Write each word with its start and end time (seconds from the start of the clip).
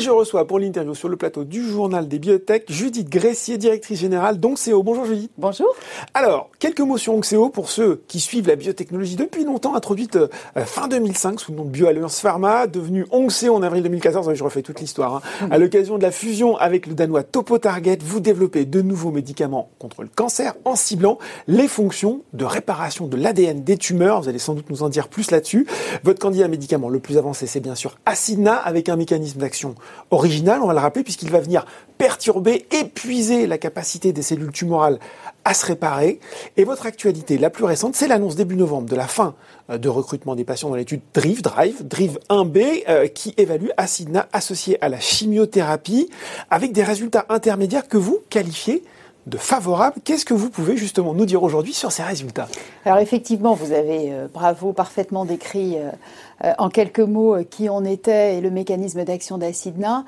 Et 0.00 0.02
je 0.02 0.10
reçois 0.10 0.46
pour 0.46 0.58
l'interview 0.58 0.94
sur 0.94 1.10
le 1.10 1.18
plateau 1.18 1.44
du 1.44 1.62
journal 1.62 2.08
des 2.08 2.18
biotech 2.18 2.72
Judith 2.72 3.10
Gressier, 3.10 3.58
directrice 3.58 4.00
générale 4.00 4.40
d'Onxeo. 4.40 4.82
Bonjour 4.82 5.04
Judith. 5.04 5.30
Bonjour. 5.36 5.68
Alors, 6.14 6.48
quelques 6.58 6.80
mots 6.80 6.96
sur 6.96 7.12
Onxeo 7.12 7.50
pour 7.50 7.68
ceux 7.68 8.02
qui 8.08 8.18
suivent 8.18 8.48
la 8.48 8.56
biotechnologie 8.56 9.16
depuis 9.16 9.44
longtemps, 9.44 9.74
introduite 9.74 10.16
euh, 10.16 10.28
fin 10.64 10.88
2005 10.88 11.38
sous 11.38 11.52
le 11.52 11.58
nom 11.58 11.64
de 11.66 11.68
BioAlliance 11.68 12.18
Pharma, 12.18 12.66
devenue 12.66 13.04
Onxeo 13.10 13.54
en 13.54 13.62
avril 13.62 13.82
2014. 13.82 14.32
Je 14.32 14.42
refais 14.42 14.62
toute 14.62 14.80
l'histoire. 14.80 15.16
Hein. 15.16 15.48
À 15.50 15.58
l'occasion 15.58 15.98
de 15.98 16.02
la 16.02 16.10
fusion 16.10 16.56
avec 16.56 16.86
le 16.86 16.94
danois 16.94 17.22
Topo 17.22 17.58
Target, 17.58 17.98
vous 18.02 18.20
développez 18.20 18.64
de 18.64 18.80
nouveaux 18.80 19.10
médicaments 19.10 19.68
contre 19.78 20.00
le 20.00 20.08
cancer 20.08 20.54
en 20.64 20.76
ciblant 20.76 21.18
les 21.46 21.68
fonctions 21.68 22.22
de 22.32 22.46
réparation 22.46 23.06
de 23.06 23.18
l'ADN 23.18 23.64
des 23.64 23.76
tumeurs. 23.76 24.22
Vous 24.22 24.30
allez 24.30 24.38
sans 24.38 24.54
doute 24.54 24.70
nous 24.70 24.82
en 24.82 24.88
dire 24.88 25.08
plus 25.08 25.30
là-dessus. 25.30 25.66
Votre 26.04 26.20
candidat 26.20 26.48
médicament 26.48 26.88
le 26.88 27.00
plus 27.00 27.18
avancé, 27.18 27.46
c'est 27.46 27.60
bien 27.60 27.74
sûr 27.74 27.98
Acidna, 28.06 28.54
avec 28.54 28.88
un 28.88 28.96
mécanisme 28.96 29.40
d'action 29.40 29.74
original, 30.10 30.60
on 30.62 30.66
va 30.66 30.72
le 30.72 30.78
rappeler, 30.80 31.04
puisqu'il 31.04 31.30
va 31.30 31.40
venir 31.40 31.64
perturber, 31.98 32.66
épuiser 32.70 33.46
la 33.46 33.58
capacité 33.58 34.12
des 34.12 34.22
cellules 34.22 34.52
tumorales 34.52 34.98
à 35.44 35.54
se 35.54 35.66
réparer. 35.66 36.20
Et 36.56 36.64
votre 36.64 36.86
actualité 36.86 37.38
la 37.38 37.50
plus 37.50 37.64
récente, 37.64 37.94
c'est 37.94 38.08
l'annonce 38.08 38.36
début 38.36 38.56
novembre 38.56 38.88
de 38.88 38.96
la 38.96 39.06
fin 39.06 39.34
euh, 39.70 39.78
de 39.78 39.88
recrutement 39.88 40.34
des 40.34 40.44
patients 40.44 40.70
dans 40.70 40.76
l'étude 40.76 41.00
DRIVE, 41.14 41.42
Drive, 41.42 41.86
DRIVE 41.86 42.18
1B, 42.28 42.84
euh, 42.88 43.06
qui 43.06 43.34
évalue 43.36 43.68
Acidna 43.76 44.28
associé 44.32 44.82
à 44.82 44.88
la 44.88 45.00
chimiothérapie, 45.00 46.10
avec 46.50 46.72
des 46.72 46.82
résultats 46.82 47.26
intermédiaires 47.28 47.88
que 47.88 47.98
vous 47.98 48.20
qualifiez 48.30 48.82
de 49.30 49.38
favorables. 49.38 49.96
Qu'est-ce 50.04 50.24
que 50.24 50.34
vous 50.34 50.50
pouvez 50.50 50.76
justement 50.76 51.14
nous 51.14 51.24
dire 51.24 51.42
aujourd'hui 51.42 51.72
sur 51.72 51.92
ces 51.92 52.02
résultats? 52.02 52.48
Alors 52.84 52.98
effectivement, 52.98 53.54
vous 53.54 53.72
avez, 53.72 54.12
euh, 54.12 54.26
bravo, 54.32 54.72
parfaitement 54.72 55.24
décrit 55.24 55.76
en 56.58 56.70
quelques 56.70 57.00
mots 57.00 57.36
qui 57.50 57.68
on 57.68 57.84
était 57.84 58.36
et 58.36 58.40
le 58.40 58.50
mécanisme 58.50 59.04
d'action 59.04 59.38
d'Acidna. 59.38 60.04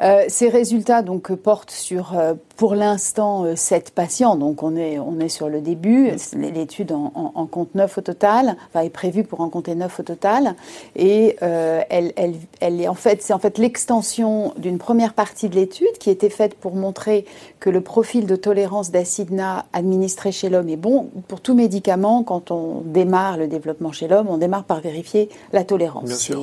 Euh, 0.00 0.24
ces 0.28 0.48
résultats 0.48 1.02
donc 1.02 1.32
portent 1.34 1.70
sur, 1.70 2.18
euh, 2.18 2.34
pour 2.56 2.74
l'instant, 2.74 3.44
euh, 3.44 3.56
sept 3.56 3.90
patients. 3.90 4.36
Donc 4.36 4.62
on 4.62 4.74
est 4.74 4.98
on 4.98 5.20
est 5.20 5.28
sur 5.28 5.48
le 5.48 5.60
début. 5.60 6.10
L'étude 6.34 6.92
en, 6.92 7.12
en, 7.34 7.46
compte 7.46 7.74
neuf 7.74 7.98
au 7.98 8.00
total. 8.00 8.56
Enfin, 8.68 8.84
est 8.84 8.90
prévue 8.90 9.24
pour 9.24 9.40
en 9.40 9.48
compter 9.48 9.74
neuf 9.74 10.00
au 10.00 10.02
total. 10.02 10.54
Et 10.96 11.36
elle, 11.40 12.12
elle, 12.16 12.34
elle 12.60 12.80
est 12.80 12.88
en 12.88 12.94
fait 12.94 13.22
c'est 13.22 13.32
en 13.32 13.38
fait 13.38 13.58
l'extension 13.58 14.54
d'une 14.56 14.78
première 14.78 15.12
partie 15.12 15.48
de 15.48 15.56
l'étude 15.56 15.98
qui 15.98 16.10
était 16.10 16.30
faite 16.30 16.54
pour 16.54 16.74
montrer 16.74 17.26
que 17.60 17.70
le 17.70 17.80
profil 17.80 18.26
de 18.26 18.36
tolérance 18.36 18.90
d'acidna 18.90 19.66
administré 19.72 20.32
chez 20.32 20.48
l'homme 20.48 20.68
est 20.68 20.76
bon 20.76 21.10
pour 21.28 21.40
tout 21.40 21.54
médicament. 21.54 22.22
Quand 22.22 22.50
on 22.50 22.82
démarre 22.84 23.36
le 23.36 23.46
développement 23.46 23.92
chez 23.92 24.08
l'homme, 24.08 24.28
on 24.28 24.38
démarre 24.38 24.64
par 24.64 24.80
vérifier 24.80 25.28
la 25.52 25.64
tolérance. 25.64 26.10
C'est 26.10 26.34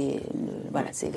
voilà, 0.71 0.87
c'est 0.91 1.11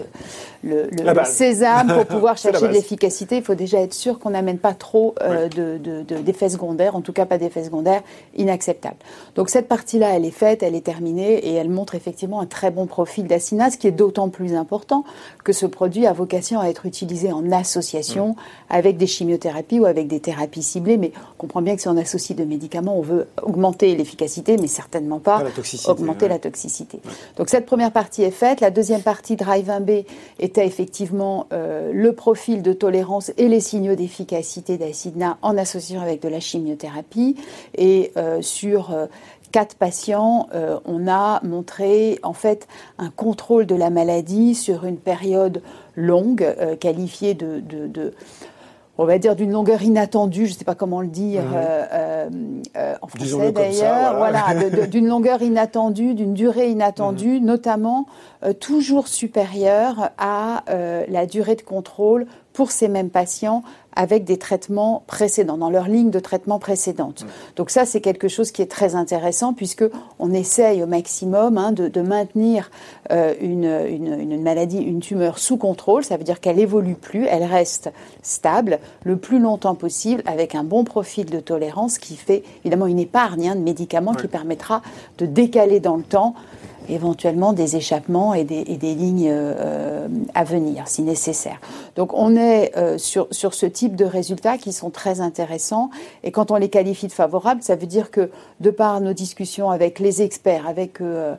le, 0.63 0.89
le, 0.91 1.13
le 1.13 1.25
sésame 1.25 1.93
pour 1.93 2.07
pouvoir 2.07 2.22
pouvoir 2.23 2.37
chercher 2.37 2.69
de 2.69 2.73
l'efficacité, 2.73 3.37
il 3.39 3.43
faut 3.43 3.57
déjà 3.57 3.81
être 3.81 3.95
sûr 3.95 4.21
qu'on 4.21 4.31
n'amène 4.31 4.59
pas 4.59 4.75
trop 4.75 5.17
euh, 5.23 5.49
d'effets 5.49 6.51
secondaires, 6.51 6.95
en 6.95 7.01
tout 7.01 7.13
cas 7.13 7.27
pas 7.27 7.37
d'effets 7.37 7.65
secondaires 7.65 8.03
inacceptables. 8.37 8.97
Donc 9.35 9.51
cette 9.51 9.67
partie-là, 9.67 10.11
elle 10.15 10.25
est 10.25 10.31
faite, 10.31 10.63
elle 10.63 10.77
est 10.77 10.87
terminée 10.87 11.35
et 11.39 11.55
elle 11.55 11.69
montre 11.69 11.97
effectivement 11.97 12.41
un 12.41 12.47
très 12.47 12.71
bon 12.71 12.87
profil 12.87 13.27
d'acinase, 13.27 13.75
qui 13.75 13.89
est 13.89 13.93
d'autant 13.93 14.29
plus 14.29 14.55
important 14.55 15.05
que 15.43 15.53
ce 15.53 15.67
produit 15.67 16.07
a 16.07 16.13
vocation 16.13 16.61
à 16.61 16.69
être 16.69 16.87
utilisé 16.87 17.33
en 17.33 17.51
association 17.51 18.37
avec 18.71 18.99
des 18.99 19.09
chimiothérapies 19.09 19.81
ou 19.81 19.87
avec 19.87 20.07
des 20.07 20.21
thérapies 20.21 20.63
ciblées. 20.63 20.99
Mais 20.99 21.11
on 21.35 21.39
comprend 21.39 21.61
bien 21.61 21.75
que 21.75 21.83
si 21.83 21.89
on 21.89 21.97
associe 21.97 22.39
de 22.39 22.45
médicaments, 22.45 22.97
on 22.97 23.03
veut 23.03 23.27
augmenter 23.43 23.97
l'efficacité, 23.97 24.59
mais 24.59 24.69
certainement 24.69 25.19
pas, 25.19 25.43
augmenter 25.89 26.29
la 26.29 26.39
toxicité. 26.39 27.01
Donc 27.37 27.49
cette 27.49 27.67
première 27.67 27.91
partie 27.91 28.23
est 28.23 28.31
faite. 28.31 28.61
La 28.61 28.71
deuxième 28.71 29.03
partie, 29.03 29.35
Drive 29.35 29.69
1B, 29.69 30.05
était 30.39 30.67
effectivement 30.67 31.49
euh, 31.53 31.91
le 31.93 32.12
profil 32.13 32.63
de 32.63 32.73
tolérance 32.73 33.33
et 33.37 33.49
les 33.49 33.61
signaux 33.61 33.95
d'efficacité 33.95 34.79
d'acidna 34.79 35.39
en 35.43 35.57
association 35.57 36.01
avec 36.01 36.23
de 36.23 36.29
la 36.29 36.41
chimiothérapie. 36.41 37.37
Et 37.77 38.13
euh, 38.17 38.43
sur 38.43 38.93
euh, 38.93 39.07
quatre 39.51 39.77
patients, 39.77 40.49
euh, 40.55 40.79
on 40.85 41.09
a 41.09 41.41
montré 41.45 42.19
en 42.23 42.33
fait 42.33 42.69
un 42.99 43.11
contrôle 43.11 43.67
de 43.67 43.75
la 43.75 43.91
maladie 43.91 44.55
sur 44.55 44.85
une 44.85 44.99
période 44.99 45.63
longue, 45.95 46.47
qualifiée 46.81 47.35
de, 47.35 47.61
de 47.61 48.15
on 49.03 49.07
va 49.07 49.19
dire 49.19 49.35
d'une 49.35 49.51
longueur 49.51 49.83
inattendue, 49.83 50.47
je 50.47 50.53
ne 50.53 50.59
sais 50.59 50.65
pas 50.65 50.77
comment 50.77 51.01
le 51.01 51.09
dire 51.09 51.43
euh, 51.53 51.85
euh, 51.93 52.31
euh, 52.77 52.95
en 53.03 53.09
français 53.09 53.51
d'ailleurs, 53.51 54.17
voilà, 54.17 54.87
d'une 54.87 55.09
longueur 55.09 55.43
inattendue, 55.43 56.15
d'une 56.15 56.35
durée 56.35 56.71
inattendue, 56.71 57.41
mhm. 57.41 57.45
notamment 57.45 58.07
toujours 58.61 59.09
supérieure 59.09 60.11
à 60.19 60.63
la 60.69 61.27
durée 61.27 61.57
de 61.57 61.63
contrôle 61.63 62.27
pour 62.53 62.71
ces 62.71 62.89
mêmes 62.89 63.11
patients 63.11 63.63
avec 63.95 64.25
des 64.25 64.39
traitements 64.39 65.03
précédents, 65.07 65.59
dans 65.59 65.71
leur 65.71 65.89
ligne 65.89 66.11
de 66.11 66.19
traitement 66.19 66.59
précédente. 66.59 67.27
Donc 67.57 67.71
ça, 67.71 67.85
c'est 67.85 68.01
quelque 68.01 68.29
chose 68.29 68.53
qui 68.53 68.63
est 68.63 68.71
très 68.71 68.95
intéressant 68.95 69.53
puisque 69.53 69.85
on 70.19 70.33
essaye 70.33 70.83
au 70.83 70.87
maximum 70.87 71.59
hein, 71.59 71.73
de, 71.73 72.01
maintenir 72.01 72.71
euh, 73.11 73.35
une, 73.41 73.65
une, 73.65 74.43
maladie, 74.43 74.79
une 74.79 75.01
tumeur 75.01 75.39
sous 75.39 75.57
contrôle. 75.57 76.05
Ça 76.05 76.17
veut 76.17 76.25
dire 76.25 76.41
qu'elle 76.41 76.59
évolue 76.59 76.95
plus, 76.95 77.27
elle 77.27 77.45
reste 77.45 77.93
stable 78.23 78.79
le 79.05 79.17
plus 79.17 79.39
longtemps 79.39 79.75
possible 79.75 80.23
avec 80.27 80.55
un 80.55 80.65
bon 80.65 80.85
profil 80.85 81.27
de 81.27 81.41
tolérance 81.41 81.99
qui 81.99 82.17
fait 82.17 82.43
évidemment 82.65 82.87
une 82.87 82.99
épargne 82.99 83.49
hein, 83.49 83.55
de 83.55 83.61
médicaments 83.61 84.15
qui 84.15 84.29
permettra 84.29 84.83
de 85.19 85.27
décaler 85.27 85.81
dans 85.81 85.97
le 85.97 86.03
temps 86.03 86.35
éventuellement 86.89 87.53
des 87.53 87.77
échappements 87.77 88.35
et 88.35 88.45
des, 88.45 88.95
lignes 88.95 89.31
euh, 89.31 90.09
à 90.35 90.45
venir 90.45 90.89
si 90.89 91.03
nécessaire. 91.03 91.61
Donc 91.97 92.13
on 92.15 92.37
est 92.37 92.77
euh, 92.77 92.99
sur, 92.99 93.29
sur 93.31 93.55
ce 93.55 93.67
type 93.67 93.97
de 93.97 94.05
résultats 94.05 94.59
qui 94.59 94.73
sont 94.73 94.91
très 94.91 95.21
intéressants 95.21 95.91
et 96.25 96.31
quand 96.31 96.51
on 96.51 96.57
les 96.57 96.69
qualifie 96.69 97.07
de 97.07 97.13
favorables, 97.13 97.63
ça 97.63 97.77
veut 97.77 97.87
dire 97.87 98.11
que 98.11 98.31
de 98.61 98.71
par 98.71 99.01
nos 99.01 99.13
discussions 99.13 99.71
avec 99.71 99.99
les 99.99 100.23
experts, 100.23 100.67
avec 100.67 101.01
euh, 101.01 101.35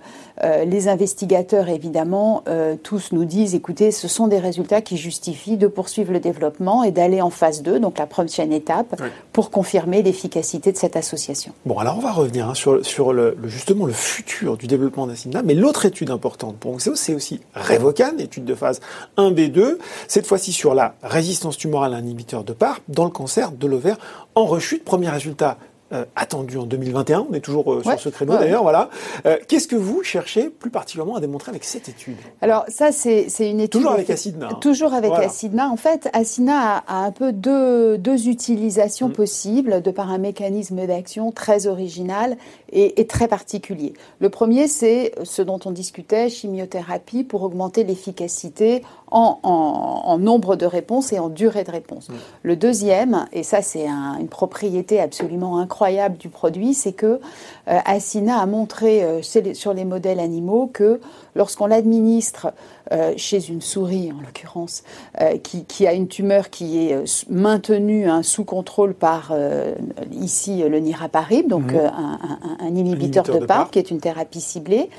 les 0.66 0.88
investigateurs 0.88 1.70
évidemment, 1.70 2.44
tous 2.82 3.12
nous 3.12 3.26
disent 3.26 3.56
écoutez, 3.56 3.92
ce 3.92 4.08
sont 4.08 4.28
des 4.28 4.40
résultats 4.40 4.82
qui 4.82 4.98
justifient 4.98 5.58
de 5.58 5.68
poursuivre 5.68 6.12
le 6.12 6.20
développement 6.20 6.84
et 6.84 6.92
d'aller 6.92 7.22
en 7.22 7.30
phase 7.30 7.62
2, 7.62 7.80
donc 7.80 7.98
la 7.98 8.08
prochaine 8.08 8.52
étape, 8.52 9.02
pour 9.32 9.52
confirmer 9.52 10.02
l'efficacité 10.02 10.72
de 10.72 10.78
cette 10.78 10.96
association. 10.96 11.54
Bon, 11.66 11.78
alors 11.78 11.98
on 11.98 12.02
va 12.02 12.12
revenir 12.12 12.50
hein, 12.50 12.56
sur, 12.56 12.86
sur 12.86 13.14
le, 13.14 13.38
justement 13.46 13.86
le 13.86 13.94
futur 13.94 14.58
du 14.58 14.68
développement 14.68 15.04
mais 15.42 15.56
l'autre 15.56 15.86
étude 15.86 16.12
importante 16.12 16.58
pour 16.58 16.72
Onxeo, 16.72 16.96
c'est 16.96 17.14
aussi 17.14 17.40
Revocan, 17.56 18.18
étude 18.20 18.46
de 18.46 18.54
phase 18.54 18.82
1B2, 19.18 19.78
cette 20.08 20.28
fois-ci 20.28 20.52
sur 20.52 20.76
la 20.76 20.96
résistance 21.02 21.58
tumorale 21.58 21.94
à 21.94 22.00
inhibiteur 22.00 22.44
de 22.44 22.54
PARP 22.54 22.84
dans 22.88 23.06
le 23.06 23.10
cancer 23.10 23.52
de 23.52 23.68
l'ovaire 23.68 23.98
en 24.36 24.46
rechute. 24.46 24.84
Premier 24.84 25.10
résultat 25.10 25.58
euh, 25.94 26.06
attendu 26.16 26.58
en 26.58 26.64
2021. 26.64 27.28
On 27.30 27.34
est 27.34 27.40
toujours 27.40 27.72
euh, 27.72 27.84
sur 27.84 28.00
ce 28.00 28.10
créneau 28.10 28.34
d'ailleurs. 28.34 28.64
Voilà. 28.64 28.90
Euh, 29.28 29.38
qu'est-ce 29.48 29.68
que 29.68 29.76
vous 29.76 30.02
cherchez 30.02 30.50
plus 30.50 30.72
particulièrement 30.72 31.16
à 31.16 31.20
démontrer 31.20 31.52
avec 31.52 31.64
cette 31.64 31.88
étude? 31.88 32.18
Alors 32.42 32.66
ça, 32.68 32.92
c'est 32.92 33.28
une 33.40 33.60
étude 33.60 33.70
toujours 33.70 33.92
avec 33.92 34.10
Acidna. 34.10 34.48
Hein. 34.48 34.58
Toujours 34.60 34.94
avec 34.94 35.12
Acidna. 35.12 35.70
En 35.70 35.78
fait, 35.78 36.10
Acidna 36.14 36.84
a, 36.88 37.06
un 37.06 37.12
peu 37.12 37.32
deux, 37.32 38.00
deux 38.00 38.28
utilisations 38.28 39.10
mm. 39.10 39.14
possibles 39.14 39.82
de 39.84 39.92
par 39.92 40.10
un 40.10 40.18
mécanisme 40.18 40.84
d'action 40.88 41.32
très 41.32 41.68
original 41.68 42.38
et, 42.72 43.00
et, 43.00 43.06
très 43.06 43.28
particulier. 43.28 43.94
Le 44.20 44.30
premier, 44.30 44.68
c'est 44.68 45.14
ce 45.24 45.44
dont 45.44 45.60
on 45.66 45.72
discutait, 45.72 46.30
chimiothérapie 46.30 47.24
pour 47.24 47.44
augmenter 47.44 47.84
l'efficacité 47.84 48.82
en, 49.12 49.38
en, 49.44 50.02
en, 50.06 50.18
nombre 50.18 50.56
de 50.56 50.66
réponses 50.66 51.14
et 51.14 51.20
en 51.20 51.30
durée 51.30 51.64
de 51.64 51.72
réponse. 51.72 52.10
Mm. 52.10 52.14
Le 52.42 52.56
deuxième, 52.56 53.28
et 53.32 53.44
ça 53.44 53.62
c'est 53.62 53.88
un, 53.88 54.18
une 54.20 54.28
propriété 54.28 55.00
absolument 55.00 55.60
incroyable 55.60 55.83
du 56.18 56.30
produit, 56.30 56.74
c'est 56.74 56.94
que 56.94 57.20
euh, 57.68 57.80
Assina 57.86 58.40
a 58.40 58.46
montré 58.46 59.04
euh, 59.04 59.22
sur 59.22 59.74
les 59.74 59.86
modèles 59.86 60.20
animaux 60.20 60.70
que 60.72 61.00
lorsqu'on 61.36 61.68
l'administre 61.68 62.54
euh, 62.92 63.14
chez 63.18 63.50
une 63.50 63.62
souris, 63.62 64.12
en 64.12 64.22
l'occurrence, 64.22 64.84
qui, 65.42 65.88
a 65.88 65.94
une 65.94 66.08
tumeur 66.08 66.50
qui 66.50 66.90
est 66.90 67.26
maintenue 67.30 68.10
hein, 68.10 68.24
sous 68.24 68.44
contrôle 68.44 68.94
par 68.94 69.34
ici 70.12 70.64
le 70.68 70.80
niraparib, 70.80 71.48
donc 71.48 71.72
mhm. 71.72 71.92
un, 72.60 72.76
inhibiteur, 72.76 73.24
de, 73.24 73.46
PARP, 73.46 73.72
qui 73.72 73.80
est 73.80 73.90
une 73.90 74.00
thérapie 74.00 74.42
ciblée, 74.42 74.90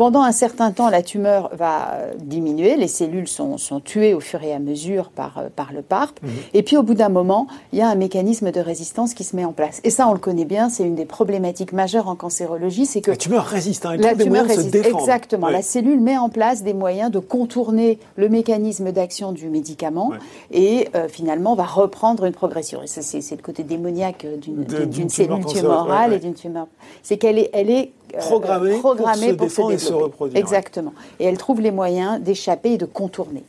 pendant 0.00 0.22
un 0.22 0.32
certain 0.32 0.70
temps, 0.70 0.88
la 0.88 1.02
tumeur 1.02 1.50
va 1.52 1.98
diminuer, 2.22 2.76
les 2.76 2.88
cellules 2.88 3.28
sont, 3.28 3.58
sont 3.58 3.80
tuées 3.80 4.14
au 4.14 4.20
fur 4.20 4.42
et 4.42 4.54
à 4.54 4.58
mesure 4.58 5.10
par, 5.10 5.36
euh, 5.36 5.48
par 5.54 5.74
le 5.74 5.82
PARP, 5.82 6.22
mhm. 6.22 6.30
et 6.54 6.62
puis 6.62 6.78
au 6.78 6.82
bout 6.82 6.94
d'un 6.94 7.10
moment, 7.10 7.48
il 7.74 7.80
y 7.80 7.82
a 7.82 7.88
un 7.90 7.96
mécanisme 7.96 8.50
de 8.50 8.60
résistance 8.60 9.12
qui 9.12 9.24
se 9.24 9.36
met 9.36 9.44
en 9.44 9.52
place. 9.52 9.82
Et 9.84 9.90
ça, 9.90 10.08
on 10.08 10.14
le 10.14 10.18
connaît 10.18 10.46
bien, 10.46 10.70
c'est 10.70 10.84
une 10.84 10.94
des 10.94 11.04
problématiques 11.04 11.74
majeures 11.74 12.08
en 12.08 12.16
cancérologie, 12.16 12.86
c'est 12.86 13.02
que... 13.02 13.10
La 13.10 13.18
tumeur 13.18 13.44
résiste, 13.44 13.84
hein, 13.84 13.96
la 13.98 14.14
tumeur 14.14 14.46
résiste, 14.46 14.74
exactement. 14.74 15.50
La 15.50 15.60
cellule 15.60 16.00
met 16.00 16.16
en 16.16 16.30
place 16.30 16.62
des 16.62 16.72
moyens 16.72 17.10
de 17.10 17.18
contourner 17.18 17.98
le 18.16 18.30
mécanisme 18.30 18.92
d'action 18.92 19.32
du 19.32 19.50
médicament, 19.50 20.12
et 20.50 20.88
euh, 20.94 21.08
finalement 21.08 21.54
va 21.54 21.64
reprendre 21.64 22.24
une 22.24 22.32
progression. 22.32 22.82
Et 22.82 22.86
ça, 22.86 23.02
c'est 23.02 23.36
le 23.36 23.42
côté 23.42 23.64
démoniaque 23.64 24.26
d'une 24.38 25.10
cellule 25.10 25.44
tumorale 25.44 26.14
et 26.14 26.18
d'une 26.20 26.32
tumeur. 26.32 26.68
C'est 27.02 27.18
qu'elle 27.18 27.38
est, 27.38 27.50
elle 27.52 27.68
est 27.68 27.92
programmée, 28.18 28.78
pour, 28.80 28.96
se 28.96 29.32
défendre 29.32 29.72
et 29.72 29.78
se 29.78 29.92
reproduire. 29.92 30.38
Exactement. 30.38 30.92
Et 31.18 31.24
elle 31.24 31.38
trouve 31.38 31.60
les 31.60 31.70
moyens 31.70 32.20
d'échapper 32.20 32.72
et 32.72 32.78
de 32.78 32.86
contourner. 32.86 33.44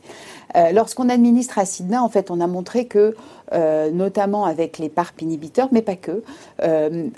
Lorsqu'on 0.74 1.08
administre 1.08 1.58
acidna, 1.58 2.02
en 2.02 2.10
fait, 2.10 2.30
on 2.30 2.38
a 2.38 2.46
montré 2.46 2.84
que, 2.84 3.16
notamment 3.90 4.44
avec 4.44 4.76
les 4.76 4.90
PARP 4.90 5.22
inhibiteurs, 5.22 5.68
mais 5.72 5.80
pas 5.80 5.96
que, 5.96 6.22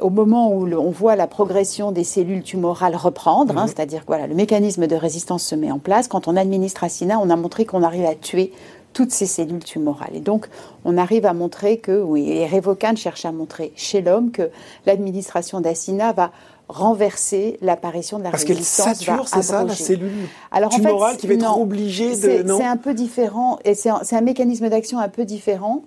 au 0.01 0.11
moment 0.11 0.53
où 0.53 0.73
on 0.73 0.91
voit 0.91 1.17
la 1.17 1.27
progression 1.27 1.91
des 1.91 2.05
cellules 2.05 2.45
tumorales 2.45 2.95
reprendre, 2.95 3.59
hein, 3.59 3.63
mhm. 3.63 3.67
c'est-à-dire 3.67 4.03
que 4.03 4.07
voilà, 4.07 4.29
le 4.29 4.37
mécanisme 4.37 4.87
de 4.87 4.95
résistance 4.95 5.43
se 5.43 5.57
met 5.57 5.73
en 5.73 5.81
place, 5.81 6.07
quand 6.07 6.29
on 6.29 6.37
administre 6.37 6.85
acidna, 6.85 7.19
on 7.19 7.29
a 7.29 7.35
montré 7.35 7.65
qu'on 7.65 7.83
arrive 7.83 8.07
à 8.07 8.15
tuer 8.15 8.53
toutes 8.95 9.11
ces 9.11 9.27
cellules 9.27 9.63
tumorales. 9.65 10.15
Et 10.15 10.21
donc, 10.21 10.49
on 10.85 10.97
arrive 10.97 11.27
à 11.27 11.35
montrer 11.35 11.79
que, 11.79 12.01
oui, 12.01 12.31
et 12.31 12.47
Revocan 12.47 12.97
cherche 12.97 13.27
à 13.27 13.33
montrer 13.33 13.73
chez 13.77 14.01
l'homme 14.01 14.31
que 14.31 14.51
l'administration 14.87 15.61
d'Acina 15.61 16.13
va 16.13 16.31
renverser 16.69 17.59
l'apparition 17.61 18.19
de 18.19 18.25
la 18.25 18.31
Parce 18.31 18.45
résistance. 18.45 18.87
Parce 18.87 18.99
qu'elle 18.99 19.07
sature, 19.07 19.29
c'est 19.29 19.43
ça, 19.43 19.65
la 19.65 19.75
cellule 19.75 20.13
Alors, 20.51 20.71
tumorale 20.71 21.17
qui 21.17 21.27
va 21.27 21.35
être 21.35 21.59
obligée 21.59 22.17
de... 22.17 22.45
C'est 22.57 22.65
un 22.65 22.77
peu 22.77 22.95
différent, 22.95 23.59
et 23.65 23.75
c'est 23.75 23.91
un, 23.91 24.21
mécanisme 24.21 24.69
d'action 24.69 24.99
un 24.99 25.09
peu 25.09 25.25
différent. 25.25 25.83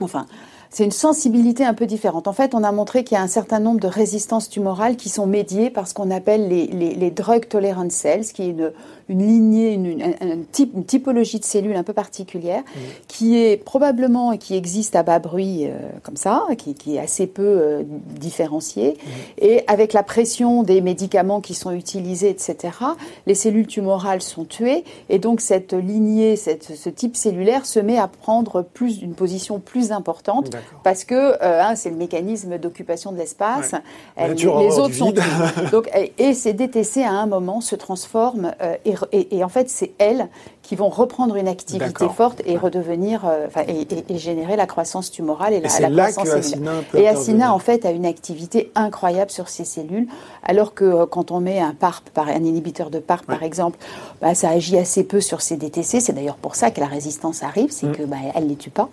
Enfin, 0.00 0.26
c'est 0.70 0.84
une 0.84 0.92
sensibilité 0.92 1.64
un 1.64 1.74
peu 1.74 1.86
différente. 1.86 2.28
En 2.28 2.32
fait, 2.32 2.54
on 2.54 2.62
a 2.62 2.72
montré 2.72 3.04
qu'il 3.04 3.16
y 3.16 3.18
a 3.18 3.22
un 3.22 3.28
certain 3.28 3.58
nombre 3.58 3.80
de 3.80 3.88
résistances 3.88 4.48
tumorales 4.48 4.96
qui 4.96 5.08
sont 5.08 5.26
médiées 5.26 5.70
par 5.70 5.88
ce 5.88 5.94
qu'on 5.94 6.10
appelle 6.10 6.48
les, 6.48 6.66
les, 6.66 6.94
les 6.94 7.10
drug 7.10 7.48
tolerant 7.48 7.88
cells, 7.90 8.26
qui 8.32 8.42
est 8.42 8.50
une, 8.50 8.72
une 9.08 9.26
lignée, 9.26 9.72
une, 9.72 10.44
type, 10.52 10.72
une, 10.74 10.84
typologie 10.84 11.38
de 11.38 11.44
cellules 11.44 11.76
un 11.76 11.82
peu 11.82 11.94
particulière, 11.94 12.60
mmh. 12.60 12.80
qui 13.08 13.38
est 13.38 13.56
probablement 13.56 14.32
et 14.32 14.38
qui 14.38 14.54
existe 14.54 14.96
à 14.96 15.02
bas 15.02 15.18
bruit 15.18 15.66
euh, 15.66 15.70
comme 16.02 16.16
ça, 16.16 16.44
qui, 16.58 16.74
qui, 16.74 16.96
est 16.96 16.98
assez 16.98 17.26
peu 17.26 17.42
euh, 17.42 17.82
différenciée. 18.18 18.92
Mmh. 18.92 19.08
Et 19.38 19.64
avec 19.66 19.94
la 19.94 20.02
pression 20.02 20.62
des 20.62 20.82
médicaments 20.82 21.40
qui 21.40 21.54
sont 21.54 21.72
utilisés, 21.72 22.28
etc., 22.28 22.56
les 23.26 23.34
cellules 23.34 23.66
tumorales 23.66 24.20
sont 24.20 24.44
tuées. 24.44 24.84
Et 25.08 25.18
donc 25.18 25.40
cette 25.40 25.72
lignée, 25.72 26.36
cette, 26.36 26.76
ce 26.76 26.90
type 26.90 27.16
cellulaire 27.16 27.64
se 27.64 27.80
met 27.80 27.98
à 27.98 28.08
prendre 28.08 28.60
plus 28.62 29.00
une 29.00 29.14
position 29.14 29.58
plus 29.58 29.90
importante 29.90 30.50
parce 30.84 31.04
que 31.04 31.14
euh, 31.14 31.62
hein, 31.62 31.76
c'est 31.76 31.90
le 31.90 31.96
mécanisme 31.96 32.58
d'occupation 32.58 33.12
de 33.12 33.16
l'espace. 33.16 33.74
Les, 34.18 34.44
autres 34.78 34.94
sont 34.94 35.14
donc, 35.72 35.88
et, 36.18 36.34
ces 36.34 36.52
DTC 36.52 37.02
à 37.02 37.12
un 37.12 37.26
moment 37.26 37.60
se 37.62 37.74
transforment 37.74 38.54
et 38.84 38.94
et, 39.12 39.42
en 39.44 39.48
fait, 39.48 39.68
c'est 39.70 39.92
elles 39.98 40.28
qui 40.68 40.76
vont 40.76 40.90
reprendre 40.90 41.36
une 41.36 41.48
activité 41.48 42.10
forte 42.14 42.42
et 42.44 42.58
redevenir, 42.58 43.22
euh, 43.24 43.46
et, 43.66 44.18
générer 44.18 44.54
la 44.54 44.66
croissance 44.66 45.10
tumorale 45.10 45.54
et, 45.54 45.60
la, 45.60 45.88
la 45.88 46.12
croissance 46.12 46.42
cellulaire. 46.42 46.82
Et 46.94 47.08
Acina, 47.08 47.54
en 47.54 47.58
fait, 47.58 47.86
a 47.86 47.90
une 47.90 48.04
activité 48.04 48.70
incroyable 48.74 49.30
sur 49.30 49.48
ces 49.48 49.64
cellules, 49.64 50.06
alors 50.42 50.74
que 50.74 50.84
euh, 50.84 51.06
quand 51.06 51.30
on 51.30 51.40
met 51.40 51.58
un 51.58 51.72
PARP, 51.72 52.10
un 52.18 52.44
inhibiteur 52.44 52.90
de 52.90 52.98
PARP, 52.98 53.24
par 53.24 53.42
exemple, 53.44 53.78
bah, 54.20 54.34
ça 54.34 54.50
agit 54.50 54.76
assez 54.76 55.04
peu 55.04 55.22
sur 55.22 55.40
ces 55.40 55.56
DTC. 55.56 56.00
C'est 56.00 56.12
d'ailleurs 56.12 56.36
pour 56.36 56.54
ça 56.54 56.70
que 56.70 56.80
la 56.80 56.86
résistance 56.86 57.42
arrive, 57.42 57.70
c'est 57.70 57.86
mm. 57.86 57.96
que 57.96 58.02
bah, 58.02 58.18
elle 58.34 58.48
les 58.48 58.56
tue 58.56 58.68
pas. 58.68 58.90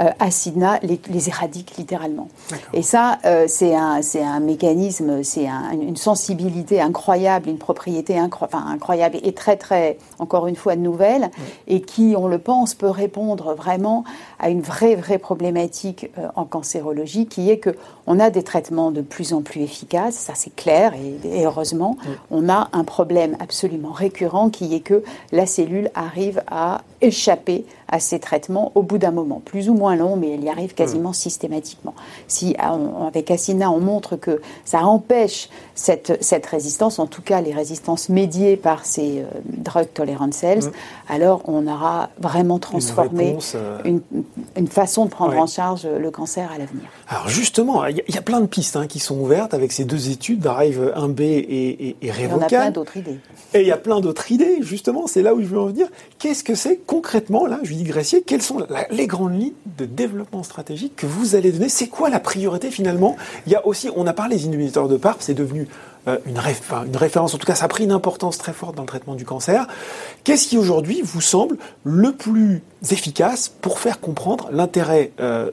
Euh, 0.00 0.08
Acina 0.20 0.78
les, 0.82 0.98
les, 1.10 1.28
éradique 1.28 1.76
littéralement. 1.76 2.28
Et 2.72 2.80
ça, 2.80 3.18
euh, 3.26 3.44
c'est 3.48 3.74
un, 3.74 4.00
un 4.22 4.40
mécanisme, 4.40 5.22
c'est 5.22 5.46
une 5.74 5.98
sensibilité 5.98 6.80
incroyable, 6.80 7.50
une 7.50 7.58
propriété 7.58 8.18
incroyable 8.18 9.18
et 9.22 9.34
très, 9.34 9.58
très, 9.58 9.98
encore 10.18 10.46
une 10.46 10.56
fois, 10.56 10.74
nouvelle 10.74 11.17
et 11.66 11.80
qui, 11.80 12.14
on 12.16 12.28
le 12.28 12.38
pense, 12.38 12.74
peut 12.74 12.90
répondre 12.90 13.54
vraiment 13.54 14.04
à 14.38 14.50
une 14.50 14.60
vraie, 14.60 14.94
vraie 14.94 15.18
problématique 15.18 16.10
euh, 16.18 16.28
en 16.36 16.44
cancérologie 16.44 17.26
qui 17.26 17.50
est 17.50 17.58
que 17.58 17.74
on 18.06 18.18
a 18.20 18.30
des 18.30 18.42
traitements 18.42 18.90
de 18.90 19.02
plus 19.02 19.32
en 19.32 19.42
plus 19.42 19.60
efficaces, 19.60 20.14
ça 20.14 20.32
c'est 20.34 20.54
clair 20.54 20.94
et, 21.24 21.44
heureusement, 21.44 21.96
on 22.30 22.48
a 22.48 22.68
un 22.72 22.84
problème 22.84 23.36
absolument 23.38 23.92
récurrent 23.92 24.48
qui 24.48 24.74
est 24.74 24.80
que 24.80 25.02
la 25.30 25.44
cellule 25.44 25.90
arrive 25.94 26.42
à 26.50 26.80
échapper 27.00 27.64
à 27.90 28.00
ces 28.00 28.18
traitements 28.18 28.72
au 28.74 28.82
bout 28.82 28.98
d'un 28.98 29.10
moment, 29.10 29.40
plus 29.42 29.70
ou 29.70 29.74
moins 29.74 29.96
long, 29.96 30.16
mais 30.16 30.34
elle 30.34 30.44
y 30.44 30.48
arrive 30.50 30.74
quasiment 30.74 31.12
systématiquement. 31.12 31.94
Si 32.26 32.54
avec 32.58 33.30
Acina 33.30 33.70
on 33.70 33.80
montre 33.80 34.16
que 34.16 34.42
ça 34.64 34.80
empêche 34.80 35.48
cette, 35.74 36.22
cette 36.22 36.44
résistance, 36.44 36.98
en 36.98 37.06
tout 37.06 37.22
cas 37.22 37.40
les 37.40 37.52
résistances 37.52 38.08
médiées 38.10 38.56
par 38.56 38.84
ces 38.84 39.20
euh, 39.20 39.24
drug 39.46 39.88
tolerant 39.94 40.30
cells, 40.32 40.70
alors 41.08 41.42
on 41.46 41.66
aura 41.66 42.10
vraiment 42.18 42.58
transformé 42.58 43.38
euh, 43.54 43.78
une, 43.84 44.02
une, 44.56 44.68
façon 44.68 45.06
de 45.06 45.10
prendre 45.10 45.36
en 45.38 45.46
charge 45.46 45.86
le 45.86 46.10
cancer 46.10 46.50
à 46.52 46.58
l'avenir. 46.58 46.84
Alors 47.08 47.28
justement, 47.28 47.86
il 47.86 48.02
y, 48.06 48.18
a 48.18 48.22
plein 48.22 48.40
de 48.40 48.46
pistes 48.46 48.76
hein, 48.76 48.86
qui 48.86 48.98
sont 48.98 49.18
ouvertes 49.18 49.54
avec 49.54 49.72
ces 49.72 49.84
deux 49.84 50.10
études, 50.10 50.40
Drive 50.40 50.92
1B 50.94 51.22
et, 51.22 51.88
et, 51.88 51.96
et 52.02 52.12
en 52.26 52.40
a 52.40 52.46
plein 52.46 52.70
d'autres 52.70 52.96
idées. 52.96 53.18
Et 53.54 53.62
il 53.62 53.66
y 53.66 53.72
a 53.72 53.78
plein 53.78 54.00
d'autres 54.00 54.30
idées, 54.30 54.58
justement, 54.60 55.06
c'est 55.06 55.22
là 55.22 55.34
où 55.34 55.40
je 55.40 55.46
veux 55.46 55.58
en 55.58 55.66
venir. 55.66 55.88
Qu'est-ce 56.18 56.44
que 56.44 56.54
c'est 56.54 56.76
concrètement, 56.88 57.46
là, 57.46 57.60
dis 57.62 57.84
Gressier, 57.84 58.22
quelles 58.22 58.42
sont 58.42 58.66
les 58.90 59.06
grandes 59.06 59.38
lignes 59.38 59.52
de 59.76 59.84
développement 59.84 60.42
stratégique 60.42 60.96
que 60.96 61.06
vous 61.06 61.36
allez 61.36 61.52
donner? 61.52 61.68
C'est 61.68 61.86
quoi 61.86 62.08
la 62.08 62.18
priorité 62.18 62.70
finalement? 62.70 63.14
Il 63.46 63.52
y 63.52 63.56
a 63.56 63.64
aussi, 63.66 63.90
on 63.94 64.06
a 64.06 64.14
parlé 64.14 64.36
des 64.36 64.46
inhibiteurs 64.46 64.88
de 64.88 64.96
PARP, 64.96 65.20
c'est 65.20 65.34
devenu 65.34 65.68
euh, 66.08 66.18
une, 66.26 66.38
une, 66.86 66.96
référence, 66.96 67.34
en 67.34 67.38
tout 67.38 67.46
cas 67.46 67.54
ça 67.54 67.66
a 67.66 67.68
pris 67.68 67.84
une 67.84 67.92
importance 67.92 68.38
très 68.38 68.52
forte 68.52 68.74
dans 68.74 68.82
le 68.82 68.88
traitement 68.88 69.14
du 69.14 69.24
cancer. 69.24 69.66
Qu'est-ce 70.24 70.48
qui 70.48 70.56
aujourd'hui 70.56 71.02
vous 71.02 71.20
semble 71.20 71.58
le 71.84 72.12
plus 72.12 72.62
efficace 72.90 73.48
pour 73.48 73.78
faire 73.78 74.00
comprendre 74.00 74.48
l'intérêt 74.50 75.12
euh, 75.20 75.50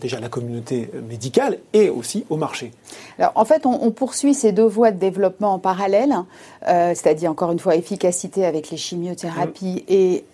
déjà 0.00 0.16
à 0.16 0.20
la 0.20 0.28
communauté 0.28 0.90
médicale 1.08 1.58
et 1.72 1.90
aussi 1.90 2.24
au 2.30 2.36
marché? 2.36 2.72
Alors 3.18 3.32
en 3.34 3.44
fait, 3.44 3.66
on, 3.66 3.90
poursuit 3.90 4.34
ces 4.34 4.52
deux 4.52 4.66
voies 4.66 4.90
de 4.90 4.98
développement 4.98 5.54
en 5.54 5.58
parallèle, 5.58 6.14
euh, 6.68 6.94
c'est-à-dire 6.94 7.30
encore 7.30 7.52
une 7.52 7.58
fois 7.58 7.76
efficacité 7.76 8.46
avec 8.46 8.70
les 8.70 8.76
chimiothérapies 8.76 9.84
mmh. 9.88 9.92
et. 9.92 10.24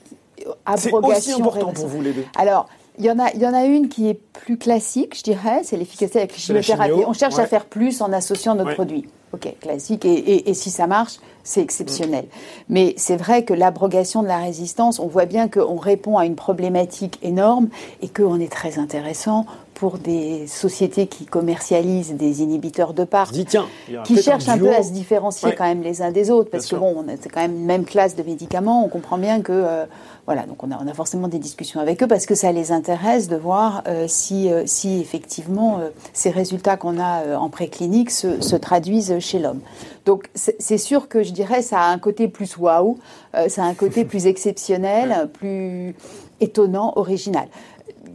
C'est 0.76 0.92
aussi 0.92 1.32
important 1.32 1.72
pour 1.72 1.88
vous 1.88 2.00
les 2.00 2.12
deux? 2.12 2.24
Alors, 2.36 2.68
il 2.98 3.04
y, 3.04 3.10
en 3.10 3.18
a, 3.18 3.30
il 3.32 3.40
y 3.40 3.46
en 3.46 3.54
a 3.54 3.64
une 3.64 3.88
qui 3.88 4.08
est 4.08 4.14
plus 4.14 4.58
classique, 4.58 5.16
je 5.16 5.22
dirais, 5.22 5.60
c'est 5.62 5.76
l'efficacité 5.76 6.18
avec 6.18 6.32
les 6.32 6.38
chimiothérapies. 6.38 7.04
On 7.06 7.12
cherche 7.12 7.38
à 7.38 7.46
faire 7.46 7.66
plus 7.66 8.00
en 8.00 8.12
associant 8.12 8.54
notre 8.54 8.74
produit. 8.74 9.06
Ok, 9.32 9.54
classique. 9.60 10.06
Et, 10.06 10.48
et, 10.48 10.54
si 10.54 10.70
ça 10.70 10.86
marche, 10.86 11.18
c'est 11.44 11.60
exceptionnel. 11.60 12.24
Mm. 12.24 12.28
Mais 12.70 12.94
c'est 12.96 13.16
vrai 13.16 13.44
que 13.44 13.52
l'abrogation 13.52 14.22
de 14.22 14.28
la 14.28 14.38
résistance, 14.38 14.98
on 14.98 15.06
voit 15.06 15.26
bien 15.26 15.48
qu'on 15.48 15.76
répond 15.76 16.16
à 16.16 16.24
une 16.24 16.34
problématique 16.34 17.18
énorme 17.22 17.68
et 18.00 18.08
qu'on 18.08 18.40
est 18.40 18.50
très 18.50 18.78
intéressant 18.78 19.44
pour 19.78 19.98
des 19.98 20.48
sociétés 20.48 21.06
qui 21.06 21.24
commercialisent 21.24 22.12
des 22.14 22.42
inhibiteurs 22.42 22.94
de 22.94 23.04
part, 23.04 23.30
qui 23.30 24.22
cherchent 24.22 24.48
un, 24.48 24.58
peu 24.58 24.74
à 24.74 24.82
se 24.82 24.90
différencier 24.90 25.54
quand 25.56 25.64
même 25.64 25.82
les 25.82 26.02
uns 26.02 26.10
des 26.10 26.32
autres, 26.32 26.50
parce 26.50 26.66
que 26.66 26.74
bon, 26.74 27.04
c'est 27.20 27.28
quand 27.28 27.40
même 27.40 27.56
une 27.56 27.64
même 27.64 27.84
classe 27.84 28.16
de 28.16 28.24
médicaments, 28.24 28.84
on 28.84 28.88
comprend 28.88 29.18
bien 29.18 29.40
que 29.40 29.52
euh, 29.52 29.86
voilà, 30.26 30.42
donc 30.42 30.64
on 30.64 30.72
a, 30.72 30.78
on 30.82 30.88
a, 30.88 30.94
forcément 30.94 31.28
des 31.28 31.38
discussions 31.38 31.80
avec 31.80 32.02
eux 32.02 32.08
parce 32.08 32.26
que 32.26 32.34
ça 32.34 32.50
les 32.50 32.72
intéresse 32.72 33.28
de 33.28 33.36
voir 33.36 33.84
euh, 33.86 34.06
si, 34.08 34.50
euh, 34.50 34.64
si 34.66 35.00
effectivement 35.00 35.80
ces 36.12 36.30
résultats 36.30 36.76
qu'on 36.76 36.98
a 36.98 37.36
en 37.36 37.48
préclinique 37.48 38.10
se, 38.10 38.40
se 38.40 38.56
traduisent 38.56 39.20
chez 39.20 39.38
l'homme. 39.38 39.60
Donc 40.06 40.28
c'est 40.34 40.78
sûr 40.78 41.08
que 41.08 41.22
je 41.22 41.32
dirais 41.32 41.62
ça 41.62 41.82
a 41.82 41.88
un 41.88 41.98
côté 41.98 42.26
plus 42.26 42.56
waouh, 42.56 42.98
ça 43.46 43.62
a 43.62 43.66
un 43.66 43.74
côté 43.74 44.04
plus 44.06 44.26
exceptionnel, 44.26 45.28
plus 45.32 45.94
étonnant, 46.40 46.94
original 46.96 47.48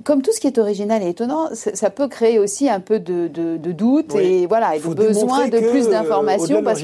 comme 0.04 0.22
tout 0.22 0.32
ce 0.32 0.40
qui 0.40 0.48
est 0.48 0.58
original 0.58 1.02
et 1.04 1.10
étonnant, 1.10 1.50
ça 1.54 1.90
peut 1.90 2.08
créer 2.08 2.40
aussi 2.40 2.70
un 2.70 2.80
peu 2.80 3.00
de, 3.00 3.28
de, 3.28 3.72
doute 3.72 4.16
et 4.16 4.46
voilà, 4.46 4.76
et 4.76 4.80
de 4.80 4.94
besoin 4.94 5.48
de 5.48 5.60
plus 5.60 5.90
d'informations 5.90 6.64
parce 6.64 6.84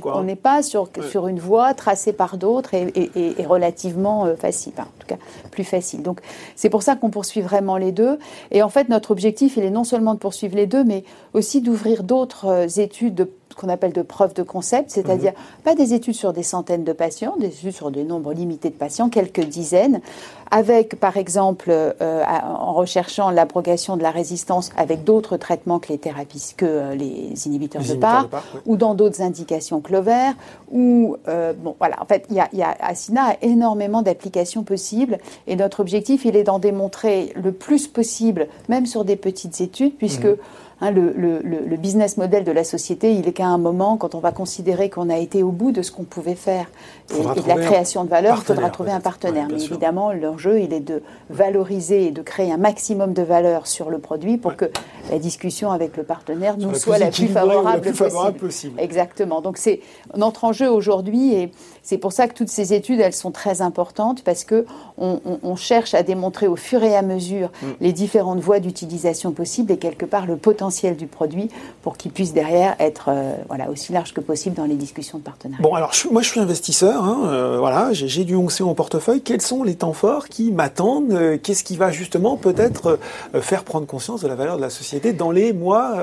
qu'on 0.00 0.22
n'est 0.22 0.36
pas 0.36 0.62
sur, 0.62 0.88
sur 1.10 1.28
une 1.28 1.38
voie 1.38 1.74
tracée 1.74 2.12
par 2.12 2.36
d'autres 2.36 2.74
et, 2.74 2.92
et, 2.94 3.46
relativement 3.46 4.26
euh, 4.26 4.34
facile, 4.34 4.72
en 4.78 4.84
tout 4.98 5.06
cas 5.06 5.16
plus 5.50 5.64
facile. 5.64 6.02
Donc 6.02 6.20
c'est 6.56 6.70
pour 6.70 6.82
ça 6.82 6.96
qu'on 6.96 7.10
poursuit 7.10 7.40
vraiment 7.40 7.76
les 7.76 7.92
deux. 7.92 8.18
Et 8.50 8.62
en 8.62 8.68
fait, 8.68 8.88
notre 8.88 9.10
objectif, 9.10 9.56
il 9.56 9.64
est 9.64 9.70
non 9.70 9.84
seulement 9.84 10.14
de 10.14 10.18
poursuivre 10.18 10.56
les 10.56 10.66
deux, 10.66 10.84
mais 10.84 11.04
aussi 11.32 11.60
d'ouvrir 11.60 12.02
d'autres 12.02 12.46
euh, 12.46 12.66
études 12.66 13.14
de 13.14 13.30
qu'on 13.56 13.68
appelle 13.68 13.92
de 13.92 14.02
preuves 14.02 14.34
de 14.34 14.42
concept, 14.42 14.90
c'est-à-dire 14.90 15.32
mhm. 15.32 15.62
pas 15.64 15.74
des 15.74 15.94
études 15.94 16.14
sur 16.14 16.32
des 16.32 16.42
centaines 16.42 16.84
de 16.84 16.92
patients, 16.92 17.34
des 17.38 17.48
études 17.48 17.72
sur 17.72 17.90
des 17.90 18.04
nombres 18.04 18.32
limités 18.32 18.70
de 18.70 18.74
patients, 18.74 19.08
quelques 19.08 19.44
dizaines, 19.44 20.00
avec 20.50 21.00
par 21.00 21.16
exemple 21.16 21.70
euh, 21.70 22.24
en 22.24 22.72
recherchant 22.72 23.30
l'abrogation 23.30 23.96
de 23.96 24.02
la 24.02 24.10
résistance 24.10 24.70
avec 24.76 25.04
d'autres 25.04 25.36
traitements 25.36 25.78
que 25.78 25.88
les 25.88 25.98
thérapies, 25.98 26.54
que 26.56 26.66
euh, 26.66 26.94
les 26.94 27.46
inhibiteurs 27.46 27.82
de 27.82 27.94
part, 27.94 28.28
ou 28.66 28.76
dans 28.76 28.94
d'autres 28.94 29.22
indications 29.22 29.82
l'ovaire, 29.90 30.34
ou 30.70 31.16
euh, 31.28 31.52
bon 31.52 31.74
voilà, 31.78 32.00
en 32.00 32.06
fait, 32.06 32.26
il 32.30 32.36
y 32.36 32.40
a, 32.40 32.48
y 32.52 32.62
a 32.62 32.76
Asina 32.80 33.30
a 33.30 33.36
énormément 33.42 34.02
d'applications 34.02 34.62
possibles 34.62 35.18
et 35.46 35.56
notre 35.56 35.80
objectif 35.80 36.24
il 36.24 36.36
est 36.36 36.44
d'en 36.44 36.58
démontrer 36.58 37.32
le 37.36 37.52
plus 37.52 37.86
possible, 37.86 38.48
même 38.68 38.86
sur 38.86 39.04
des 39.04 39.16
petites 39.16 39.60
études, 39.60 39.96
puisque 39.96 40.24
mhm. 40.24 40.36
Hein, 40.82 40.90
le, 40.90 41.76
business 41.76 42.18
model 42.18 42.44
de 42.44 42.52
la 42.52 42.62
société, 42.62 43.14
il 43.14 43.26
est 43.26 43.32
qu'à 43.32 43.46
un 43.46 43.56
moment, 43.56 43.96
quand 43.96 44.14
on 44.14 44.18
va 44.18 44.30
considérer 44.30 44.90
qu'on 44.90 45.08
a 45.08 45.16
été 45.16 45.42
au 45.42 45.50
bout 45.50 45.72
de 45.72 45.80
ce 45.80 45.90
qu'on 45.90 46.04
pouvait 46.04 46.34
faire 46.34 46.66
et, 47.14 47.22
de 47.22 47.48
la 47.48 47.54
création 47.54 48.04
de 48.04 48.10
valeur, 48.10 48.36
il 48.42 48.44
faudra 48.44 48.68
trouver 48.68 48.90
un 48.90 49.00
partenaire. 49.00 49.46
Mais 49.50 49.62
évidemment, 49.62 50.12
l'enjeu, 50.12 50.60
il 50.60 50.74
est 50.74 50.80
de 50.80 51.02
valoriser 51.30 52.08
et 52.08 52.10
de 52.10 52.20
créer 52.20 52.52
un 52.52 52.58
maximum 52.58 53.14
de 53.14 53.22
valeur 53.22 53.66
sur 53.66 53.88
le 53.88 53.98
produit 53.98 54.36
pour 54.36 54.54
que 54.54 54.66
la 55.10 55.18
discussion 55.18 55.70
avec 55.70 55.96
le 55.96 56.02
partenaire 56.02 56.58
nous 56.58 56.74
soit 56.74 56.98
la 56.98 57.10
plus 57.10 57.28
favorable, 57.28 57.92
possible. 58.38 58.78
Exactement. 58.78 59.40
Donc 59.40 59.56
c'est 59.56 59.80
notre 60.14 60.44
enjeu 60.44 60.68
aujourd'hui 60.68 61.32
et 61.32 61.52
c'est 61.82 61.98
pour 61.98 62.12
ça 62.12 62.28
que 62.28 62.34
toutes 62.34 62.48
ces 62.48 62.74
études, 62.74 63.00
elles 63.00 63.14
sont 63.14 63.30
très 63.30 63.62
importantes 63.62 64.22
parce 64.24 64.44
que 64.44 64.66
on, 64.98 65.56
cherche 65.56 65.94
à 65.94 66.02
démontrer 66.02 66.48
au 66.48 66.56
fur 66.56 66.82
et 66.82 66.94
à 66.94 67.02
mesure 67.02 67.50
mm. 67.62 67.66
les 67.80 67.92
différentes 67.92 68.40
voies 68.40 68.60
d'utilisation 68.60 69.32
possibles 69.32 69.72
et 69.72 69.78
quelque 69.78 70.04
part 70.04 70.26
le 70.26 70.36
potentiel 70.36 70.65
du 70.96 71.06
produit 71.06 71.48
pour 71.82 71.96
qu'il 71.96 72.10
puisse 72.10 72.32
derrière 72.32 72.76
être 72.78 73.08
euh, 73.08 73.34
voilà 73.48 73.70
aussi 73.70 73.92
large 73.92 74.12
que 74.12 74.20
possible 74.20 74.56
dans 74.56 74.64
les 74.64 74.74
discussions 74.74 75.18
de 75.18 75.22
partenariat. 75.22 75.62
Bon 75.62 75.74
alors 75.74 75.92
moi 76.10 76.22
je 76.22 76.28
suis 76.28 76.40
investisseur, 76.40 77.04
hein, 77.04 77.22
euh, 77.26 77.58
voilà, 77.58 77.92
j'ai 77.92 78.24
du 78.24 78.34
Onxé 78.34 78.62
en 78.62 78.74
portefeuille. 78.74 79.20
Quels 79.20 79.40
sont 79.40 79.62
les 79.62 79.76
temps 79.76 79.92
forts 79.92 80.28
qui 80.28 80.52
m'attendent 80.52 81.12
euh, 81.12 81.38
Qu'est-ce 81.42 81.64
qui 81.64 81.76
va 81.76 81.90
justement 81.90 82.36
peut-être 82.36 82.98
faire 83.40 83.64
prendre 83.64 83.86
conscience 83.86 84.22
de 84.22 84.28
la 84.28 84.34
valeur 84.34 84.56
de 84.56 84.62
la 84.62 84.70
société 84.70 85.12
dans 85.12 85.30
les 85.30 85.52
mois 85.52 85.96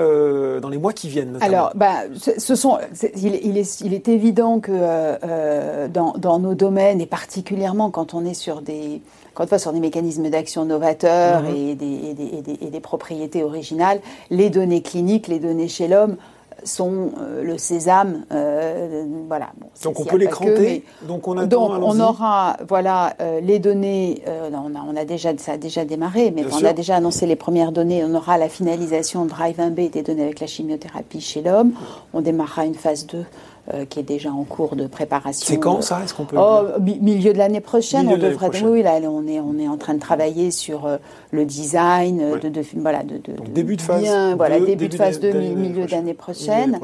dans 0.61 0.69
les 0.69 0.77
mois 0.77 0.93
qui 0.93 1.09
viennent 1.09 1.37
Alors 1.41 1.71
bah 1.75 2.03
ce 2.37 2.55
sont 2.55 2.77
il, 3.15 3.57
est, 3.57 3.81
il 3.81 3.93
est 3.93 4.07
évident 4.07 4.59
que 4.59 5.87
dans, 5.87 6.13
dans 6.17 6.39
nos 6.39 6.55
domaines 6.55 7.01
et 7.01 7.05
particulièrement 7.05 7.89
quand 7.89 8.13
on 8.13 8.25
est 8.25 8.33
sur 8.33 8.61
des 8.61 9.01
encore 9.33 9.45
une 9.45 9.49
fois, 9.49 9.57
sur 9.57 9.73
des 9.73 9.79
mécanismes 9.79 10.29
d'action 10.29 10.63
novateurs 10.63 11.41
mhm. 11.41 11.55
et, 11.55 11.75
des, 11.75 12.79
propriétés 12.79 13.43
originales, 13.43 13.99
les 14.29 14.51
données 14.51 14.81
cliniques, 14.81 15.27
les 15.27 15.39
données 15.39 15.67
chez 15.67 15.87
l'homme 15.87 16.17
sont 16.63 17.11
euh, 17.19 17.43
le 17.43 17.57
sésame. 17.57 18.25
Euh, 18.31 19.05
voilà. 19.27 19.49
donc 19.83 19.99
on 19.99 20.05
peut 20.05 20.17
les 20.17 20.27
cranter. 20.27 20.85
donc 21.01 21.27
on, 21.27 21.37
a 21.37 21.45
donc 21.45 21.71
on 21.71 21.99
aura 21.99 22.57
voilà 22.69 23.15
euh, 23.21 23.41
les 23.41 23.59
données. 23.59 24.21
On 24.27 24.75
a, 24.75 24.83
on, 24.87 24.95
a, 24.95 25.03
déjà 25.03 25.35
ça 25.37 25.53
a 25.53 25.57
déjà 25.57 25.83
démarré, 25.83 26.31
mais 26.31 26.45
on 26.53 26.63
a 26.63 26.73
déjà 26.73 26.95
annoncé 26.95 27.25
les 27.25 27.35
premières 27.35 27.71
données. 27.71 28.03
On 28.05 28.13
aura 28.13 28.37
la 28.37 28.49
finalisation 28.49 29.25
Drive 29.25 29.57
1B 29.57 29.89
des 29.89 30.03
données 30.03 30.23
avec 30.23 30.39
la 30.39 30.47
chimiothérapie 30.47 31.21
chez 31.21 31.41
l'homme. 31.41 31.73
On 32.13 32.21
démarrera 32.21 32.65
une 32.65 32.75
phase 32.75 33.07
2 33.07 33.25
euh, 33.73 33.85
qui 33.85 33.99
est 33.99 34.03
déjà 34.03 34.29
en 34.29 34.43
cours 34.43 34.75
de 34.75 34.87
préparation. 34.87 35.45
C'est 35.47 35.57
quand 35.57 35.81
ça? 35.81 36.01
Est-ce 36.03 36.13
qu'on 36.13 36.25
peut 36.25 36.35
oh, 36.37 36.63
Milieu 36.81 37.31
de 37.31 37.37
l'année 37.37 37.61
prochaine, 37.61 38.09
on 38.09 38.17
devrait. 38.17 38.49
Oui, 38.61 38.83
là, 38.83 38.99
on 39.03 39.25
est 39.25 39.39
on 39.39 39.57
est 39.57 39.69
en 39.69 39.77
train 39.77 39.93
de 39.93 40.01
travailler 40.01 40.51
sur 40.51 40.85
euh, 40.85 40.97
le 41.31 41.45
design 41.45 42.39
de, 42.41 42.49
de, 42.49 42.61
voilà 42.75 43.03
de, 43.03 43.21
début 43.47 43.77
de 43.77 43.81
phase. 43.81 44.03
voilà 44.35 44.59
début, 44.59 44.89
de 44.89 44.95
phase 44.97 45.21
2, 45.21 45.31
milieu 45.31 45.85
d'année 45.85 46.13
prochaine. 46.13 46.77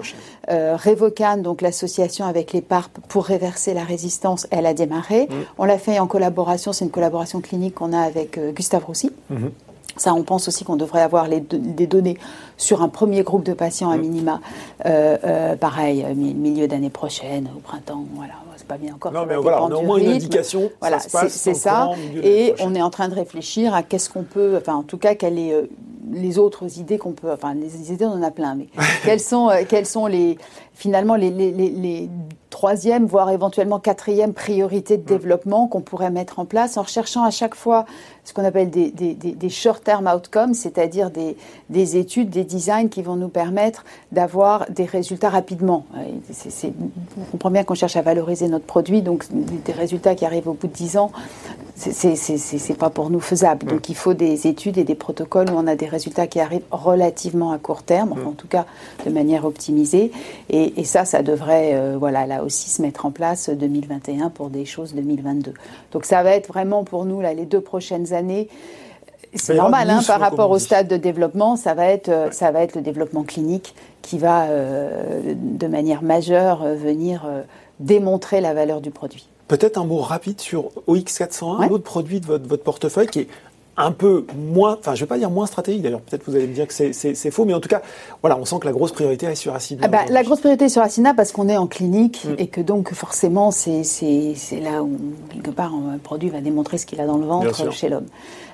Euh, 0.50 0.78
Revocan, 0.78 1.40
donc 1.40 1.62
l'association 1.62 2.24
avec 2.24 2.54
les 2.54 2.62
PARP 2.62 2.98
pour 3.10 3.26
réverser 3.26 3.74
la 3.74 3.84
résistance, 3.84 4.48
elle 4.50 4.66
a 4.66 4.74
démarré. 4.74 5.24
Mm. 5.24 5.34
On 5.58 5.66
l'a 5.66 5.80
fait 5.80 6.00
en 6.00 6.08
collaboration. 6.08 6.72
C'est 6.72 6.86
une 6.86 6.92
collaboration 6.92 7.42
clinique 7.42 7.76
qu'on 7.76 7.92
a 7.92 8.00
avec 8.00 8.40
Gustave 8.56 8.86
Roussy. 8.86 9.12
Mm-hmm. 9.30 9.69
Ça, 10.00 10.14
on 10.14 10.24
pense 10.24 10.48
aussi 10.48 10.64
qu'on 10.64 10.78
devrait 10.78 11.02
avoir 11.02 11.28
les, 11.28 11.42
des 11.42 11.88
données 11.88 12.18
sur 12.58 12.82
un 12.82 12.90
premier 12.90 13.24
groupe 13.24 13.44
de 13.44 13.54
patients 13.54 13.90
à 13.90 13.98
mm. 13.98 14.02
minima. 14.02 14.42
Euh, 14.86 15.18
euh, 15.24 15.56
pareil, 15.56 16.06
euh, 16.08 16.14
milieu 16.16 16.68
d'année 16.68 16.90
prochaine, 16.90 17.50
au 17.56 17.60
printemps, 17.60 18.06
voilà. 18.16 18.34
C'est 18.56 18.68
pas 18.68 18.78
bien 18.78 18.96
encore. 18.96 19.14
Non, 19.14 19.26
mais 19.26 19.38
voilà, 19.38 19.64
on 19.64 19.72
a 19.72 19.76
au 19.76 19.84
moins 19.84 19.98
une 19.98 20.10
indication. 20.10 20.70
Voilà, 20.82 21.00
c'est 21.00 21.54
ça. 21.54 21.92
Et 22.22 22.54
on 22.60 22.76
est 22.76 22.82
en 22.82 22.90
train 22.90 23.08
de 23.08 23.16
réfléchir 23.16 23.74
à 23.74 23.84
qu'est-ce 23.84 24.10
qu'on 24.10 24.24
peut, 24.24 24.58
enfin, 24.58 24.76
en 24.76 24.84
tout 24.84 24.98
cas, 24.98 25.16
quelles 25.16 25.40
est 25.40 25.70
les 26.12 26.38
autres 26.40 26.80
idées 26.80 26.98
qu'on 26.98 27.12
peut, 27.12 27.32
enfin 27.32 27.54
les 27.54 27.92
idées 27.92 28.06
on 28.06 28.14
en 28.14 28.24
a 28.24 28.32
plein, 28.32 28.56
mais 28.56 28.68
quelles 29.06 29.20
sont, 29.20 29.50
quelles 29.68 29.86
sont 29.86 30.08
les, 30.08 30.38
finalement 30.74 31.16
les, 31.16 31.30
les, 31.30 31.52
les, 31.52 32.10
troisième, 32.60 33.06
voire 33.06 33.30
éventuellement 33.32 33.80
quatrième 33.80 34.34
priorité 34.34 34.98
de 34.98 35.04
mm. 35.04 35.06
développement 35.06 35.68
qu'on 35.68 35.80
pourrait 35.80 36.12
mettre 36.12 36.40
en 36.40 36.46
place 36.46 36.76
en 36.76 36.82
recherchant 36.82 37.24
à 37.24 37.32
chaque 37.32 37.56
fois 37.56 37.86
ce 38.26 38.34
qu'on 38.34 38.44
appelle 38.44 38.70
des, 38.70 38.92
des, 38.92 39.14
des 39.14 39.50
short-term 39.50 40.06
outcomes, 40.14 40.54
c'est-à-dire 40.54 41.10
des, 41.10 41.38
des, 41.70 41.96
études, 41.96 42.30
des 42.30 42.44
designs 42.44 42.90
qui 42.90 43.02
vont 43.02 43.16
nous 43.16 43.30
permettre 43.30 43.86
d'avoir 44.12 44.70
des 44.70 44.84
résultats 44.84 45.30
rapidement. 45.30 45.86
C'est, 46.30 46.74
on 47.18 47.32
comprend 47.32 47.50
bien 47.50 47.64
qu'on 47.64 47.76
cherche 47.76 47.96
à 47.96 48.02
valoriser 48.02 48.50
notre 48.50 48.66
produit, 48.66 49.02
donc 49.02 49.24
des 49.32 49.72
résultats 49.72 50.14
qui 50.14 50.26
arrivent 50.26 50.50
au 50.50 50.54
bout 50.54 50.68
de 50.68 50.74
dix 50.74 50.98
ans, 50.98 51.12
c'est 51.80 52.78
pas 52.78 52.90
pour 52.90 53.10
nous 53.10 53.20
faisable. 53.20 53.66
Mm. 53.66 53.70
Donc 53.70 53.90
il 53.90 53.96
faut 53.96 54.14
des 54.14 54.48
études 54.48 54.78
et 54.78 54.84
des 54.84 54.96
protocoles 54.96 55.50
où 55.50 55.54
on 55.56 55.68
a 55.68 55.76
des 55.76 55.88
résultats 55.88 56.28
qui 56.28 56.40
arrivent 56.40 56.66
relativement 56.72 57.52
à 57.52 57.58
court 57.58 57.84
terme, 57.84 58.16
mm. 58.20 58.28
en 58.28 58.32
tout 58.32 58.48
cas 58.48 58.66
de 59.06 59.10
manière 59.10 59.46
optimisée. 59.46 60.12
Et, 60.50 60.84
ça, 60.84 61.06
ça 61.06 61.22
devrait, 61.22 61.72
euh, 61.74 61.98
voilà, 62.00 62.26
là 62.26 62.44
aussi 62.44 62.70
se 62.70 62.82
mettre 62.82 63.06
en 63.06 63.12
place 63.12 63.50
2021 63.50 64.30
pour 64.30 64.50
des 64.50 64.66
choses 64.66 64.94
2022. 64.94 65.54
Donc 65.92 66.06
ça 66.06 66.24
va 66.24 66.32
être 66.32 66.48
vraiment 66.48 66.84
pour 66.84 67.06
nous 67.06 67.22
là 67.22 67.34
les 67.34 67.46
deux 67.46 67.62
prochaines 67.62 68.14
années. 68.14 68.50
C'est 69.36 69.54
normal, 69.54 69.90
hein, 69.92 70.02
par 70.08 70.20
rapport 70.20 70.50
au 70.50 70.58
stade 70.58 70.88
de 70.88 70.98
développement, 70.98 71.56
ça 71.56 71.76
va 71.76 71.86
être, 71.86 72.10
euh, 72.10 72.32
ça 72.32 72.50
va 72.50 72.64
être 72.64 72.76
le 72.76 72.82
développement 72.82 73.24
clinique 73.24 73.76
qui 74.02 74.18
va, 74.18 74.46
euh, 74.46 75.36
de 75.36 75.68
manière 75.68 76.02
majeure, 76.02 76.64
venir 76.64 77.30
démontrer 77.80 78.42
la 78.42 78.56
valeur 78.56 78.82
du 78.82 78.90
produit. 78.90 79.28
Peut-être 79.50 79.78
un 79.78 79.84
mot 79.84 79.98
rapide 79.98 80.40
sur 80.40 80.70
OX401, 80.88 81.66
un 81.66 81.70
autre 81.70 81.84
produit 81.84 82.22
de 82.22 82.26
votre, 82.26 82.48
votre 82.48 82.64
portefeuille 82.64 83.08
qui 83.08 83.20
est 83.20 83.28
un 83.80 83.92
peu 83.92 84.26
moins, 84.36 84.78
enfin 84.78 84.94
je 84.94 85.00
vais 85.00 85.08
pas 85.08 85.18
dire 85.18 85.30
moins 85.30 85.46
stratégique 85.46 85.82
d'ailleurs, 85.82 86.02
peut-être 86.02 86.24
vous 86.28 86.36
allez 86.36 86.48
me 86.48 86.54
dire 86.54 86.68
que 86.68 86.74
c'est 86.74 87.32
faux, 87.32 87.46
mais 87.46 87.54
en 87.54 87.62
tout 87.62 87.70
cas, 87.70 87.82
voilà, 88.22 88.38
on 88.38 88.44
sent 88.44 88.58
que 88.60 88.66
la 88.66 88.74
grosse 88.74 88.92
priorité 88.92 89.26
est 89.26 89.36
sur 89.36 89.56
Acina. 89.56 89.82
Ah 89.86 89.88
bah, 89.88 90.00
la 90.10 90.24
grosse 90.24 90.40
priorité 90.40 90.66
est 90.66 90.70
sur 90.70 90.82
Acina 90.82 91.14
parce 91.14 91.32
qu'on 91.32 91.48
est 91.48 91.56
en 91.56 91.66
clinique 91.68 92.26
mm. 92.26 92.36
et 92.38 92.48
que 92.48 92.60
donc 92.60 92.94
forcément 92.94 93.52
c'est 93.52 93.84
là 94.62 94.84
où 94.84 94.98
quelque 95.32 95.52
part 95.52 95.74
un 95.74 95.98
produit 95.98 96.30
va 96.30 96.42
démontrer 96.42 96.78
ce 96.78 96.86
qu'il 96.86 97.00
a 97.00 97.06
dans 97.06 97.18
le 97.18 97.26
ventre 97.26 97.72
chez 97.72 97.88
l'homme. 97.88 98.08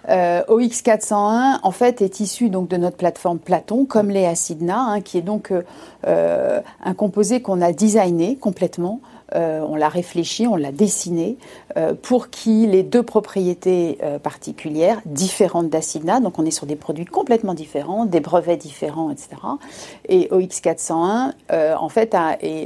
Euh, 0.08 0.44
OX401 0.48 1.60
en 1.64 1.72
fait 1.72 2.04
est 2.04 2.20
issu 2.20 2.50
donc 2.50 2.68
de 2.68 2.78
notre 2.78 2.98
plateforme 2.98 3.40
Platon 3.40 3.86
comme 3.86 4.12
les 4.12 4.26
Acidna, 4.26 4.80
hein, 4.80 5.02
qui 5.02 5.18
est 5.18 5.24
donc 5.24 5.50
euh, 5.50 5.64
euh, 6.06 6.62
un 6.84 6.94
composé 6.94 7.42
qu'on 7.42 7.62
a 7.62 7.72
designé 7.72 8.36
complètement 8.36 9.02
euh, 9.34 9.66
on 9.68 9.76
l'a 9.76 9.90
réfléchi, 9.90 10.46
on 10.48 10.56
l'a 10.56 10.72
dessiné 10.72 11.38
euh, 11.78 11.94
pour 12.00 12.30
qu'il 12.30 12.76
ait 12.76 12.84
deux 12.84 13.02
propriétés 13.02 13.98
euh, 14.04 14.20
particulières, 14.20 15.02
différentes 15.06 15.70
d'Acidna. 15.70 16.20
Donc 16.20 16.38
on 16.38 16.46
est 16.46 16.52
sur 16.52 16.68
des 16.68 16.76
produits 16.76 17.06
complètement 17.06 17.54
différents, 17.54 18.06
des 18.06 18.20
brevets 18.20 18.58
différents, 18.58 19.10
etc. 19.10 19.30
Et 20.10 20.28
OX401, 20.28 21.34
en 21.78 21.90
fait, 21.90 22.16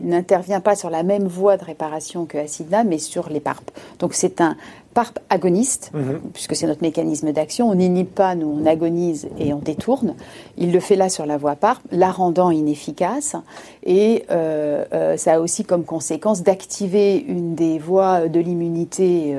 n'intervient 0.03 0.59
pas 0.59 0.75
sur 0.75 0.89
la 0.89 1.03
même 1.03 1.27
voie 1.27 1.57
de 1.57 1.63
réparation 1.63 2.25
que 2.25 2.37
Acidna, 2.37 2.83
mais 2.83 2.97
sur 2.97 3.29
les 3.29 3.39
PARP. 3.39 3.71
Donc 3.99 4.13
c'est 4.13 4.41
un 4.41 4.57
PARP 4.99 5.19
agoniste, 5.29 5.91
mhm. 5.93 6.19
puisque 6.33 6.57
c'est 6.57 6.67
notre 6.67 6.81
mécanisme 6.81 7.31
d'action. 7.31 7.69
On 7.69 7.75
n'inhibe 7.75 8.09
pas, 8.09 8.35
nous, 8.35 8.59
on 8.61 8.65
agonise 8.65 9.29
et 9.39 9.53
on 9.53 9.59
détourne. 9.59 10.15
Il 10.57 10.73
le 10.73 10.81
fait 10.81 10.97
là 10.97 11.07
sur 11.07 11.25
la 11.25 11.37
voie 11.37 11.55
PARP, 11.55 11.81
la 11.91 12.11
rendant 12.11 12.51
inefficace. 12.51 13.37
Et 13.85 14.25
euh, 14.29 14.83
euh, 14.91 15.15
ça 15.15 15.35
a 15.35 15.39
aussi 15.39 15.63
comme 15.63 15.85
conséquence 15.85 16.43
d'activer 16.43 17.15
une 17.15 17.55
des 17.55 17.79
voies 17.79 18.27
de 18.27 18.41
l'immunité 18.41 19.37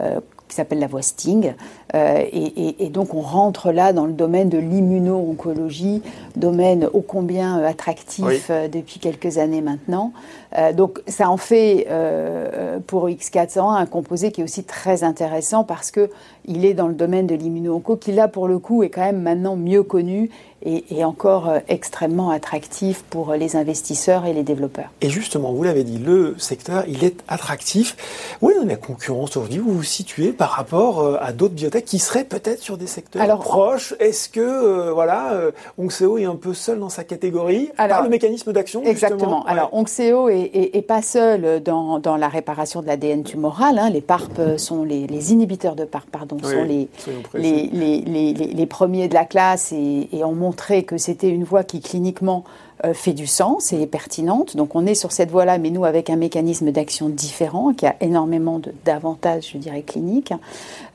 euh, 0.00 0.20
qui 0.52 0.56
s'appelle 0.56 0.78
la 0.78 0.86
voie 0.86 1.02
Sting. 1.02 1.54
et, 1.94 2.88
donc 2.90 3.14
on 3.14 3.20
rentre 3.20 3.72
là 3.72 3.92
dans 3.92 4.06
le 4.06 4.12
domaine 4.12 4.48
de 4.48 4.58
l'immuno-oncologie, 4.58 6.02
domaine 6.36 6.88
ô 6.92 7.00
combien 7.00 7.62
attractif 7.64 8.50
depuis 8.70 9.00
quelques 9.00 9.38
années 9.38 9.62
maintenant. 9.62 10.12
Euh, 10.58 10.72
donc 10.72 11.00
ça 11.06 11.30
en 11.30 11.36
fait 11.36 11.86
euh, 11.90 12.78
pour 12.86 13.08
X401 13.08 13.76
un 13.76 13.86
composé 13.86 14.32
qui 14.32 14.42
est 14.42 14.44
aussi 14.44 14.64
très 14.64 15.02
intéressant 15.02 15.64
parce 15.64 15.90
que 15.90 16.10
il 16.44 16.64
est 16.66 16.74
dans 16.74 16.88
le 16.88 16.94
domaine 16.94 17.26
de 17.26 17.34
l'immuno-onco 17.34 17.96
qui 17.96 18.12
là 18.12 18.28
pour 18.28 18.48
le 18.48 18.58
coup 18.58 18.82
est 18.82 18.90
quand 18.90 19.00
même 19.00 19.22
maintenant 19.22 19.56
mieux 19.56 19.82
connu 19.82 20.30
et, 20.64 21.04
encore 21.04 21.48
euh, 21.48 21.58
extrêmement 21.68 22.30
attractif 22.30 23.02
pour 23.02 23.34
les 23.34 23.56
investisseurs 23.56 24.26
et 24.26 24.32
les 24.32 24.42
développeurs. 24.42 24.90
Et 25.00 25.10
justement, 25.10 25.52
vous 25.52 25.62
l'avez 25.62 25.84
dit, 25.84 25.98
le 25.98 26.36
secteur, 26.38 26.84
il 26.86 27.04
est 27.04 27.22
attractif. 27.28 27.96
Oui, 28.40 28.54
on 28.62 28.68
a 28.68 28.76
concurrence 28.76 29.36
aujourd'hui? 29.36 29.58
Vous 29.58 29.72
vous 29.72 29.82
situez 29.82 30.32
par 30.32 30.50
rapport 30.50 31.18
à 31.20 31.32
d'autres 31.32 31.54
biotech 31.54 31.84
qui 31.84 31.98
seraient 31.98 32.24
peut-être 32.24 32.62
sur 32.62 32.76
des 32.76 32.86
secteurs 32.86 33.38
proches? 33.38 33.94
Est-ce 34.00 34.28
que, 34.28 34.90
voilà, 34.90 35.32
Onxeo 35.78 36.18
est 36.18 36.24
un 36.24 36.36
peu 36.36 36.54
seul 36.54 36.78
dans 36.78 36.88
sa 36.88 37.04
catégorie 37.04 37.70
alors, 37.78 37.98
par 37.98 38.04
le 38.04 38.10
mécanisme 38.10 38.52
d'action 38.52 38.82
Exactement. 38.84 39.44
Alors, 39.46 39.70
Onxeo 39.72 40.28
est 40.28 40.52
et, 40.52 40.82
pas 40.82 41.02
seul 41.02 41.62
dans, 41.62 42.16
la 42.16 42.28
réparation 42.28 42.82
de 42.82 42.86
l'ADN 42.86 43.22
tumoral. 43.22 43.78
Hein. 43.78 43.90
Les 43.90 44.00
PARP 44.00 44.58
sont 44.58 44.84
les, 44.84 45.32
inhibiteurs 45.32 45.76
de 45.76 45.84
PARP, 45.84 46.08
pardon, 46.10 46.36
sont 46.42 46.64
les, 46.64 46.88
les, 47.34 48.44
les, 48.54 48.66
premiers 48.66 49.08
de 49.08 49.14
la 49.14 49.24
classe 49.24 49.72
et, 49.72 50.24
ont 50.24 50.32
montré 50.52 50.82
que 50.82 50.98
c'était 50.98 51.30
une 51.30 51.44
voie 51.44 51.64
qui 51.64 51.80
cliniquement 51.80 52.44
euh, 52.84 52.92
fait 52.92 53.14
du 53.14 53.26
sens 53.26 53.72
et 53.72 53.80
est 53.80 53.86
pertinente. 53.86 54.54
Donc 54.54 54.74
on 54.74 54.84
est 54.84 54.94
sur 54.94 55.10
cette 55.10 55.30
voie-là, 55.30 55.56
mais 55.56 55.70
nous 55.70 55.86
avec 55.86 56.10
un 56.10 56.16
mécanisme 56.16 56.70
d'action 56.72 57.08
différent 57.08 57.72
qui 57.72 57.86
a 57.86 57.96
énormément 58.02 58.60
d'avantages, 58.84 59.52
je 59.54 59.58
dirais, 59.58 59.80
cliniques. 59.80 60.34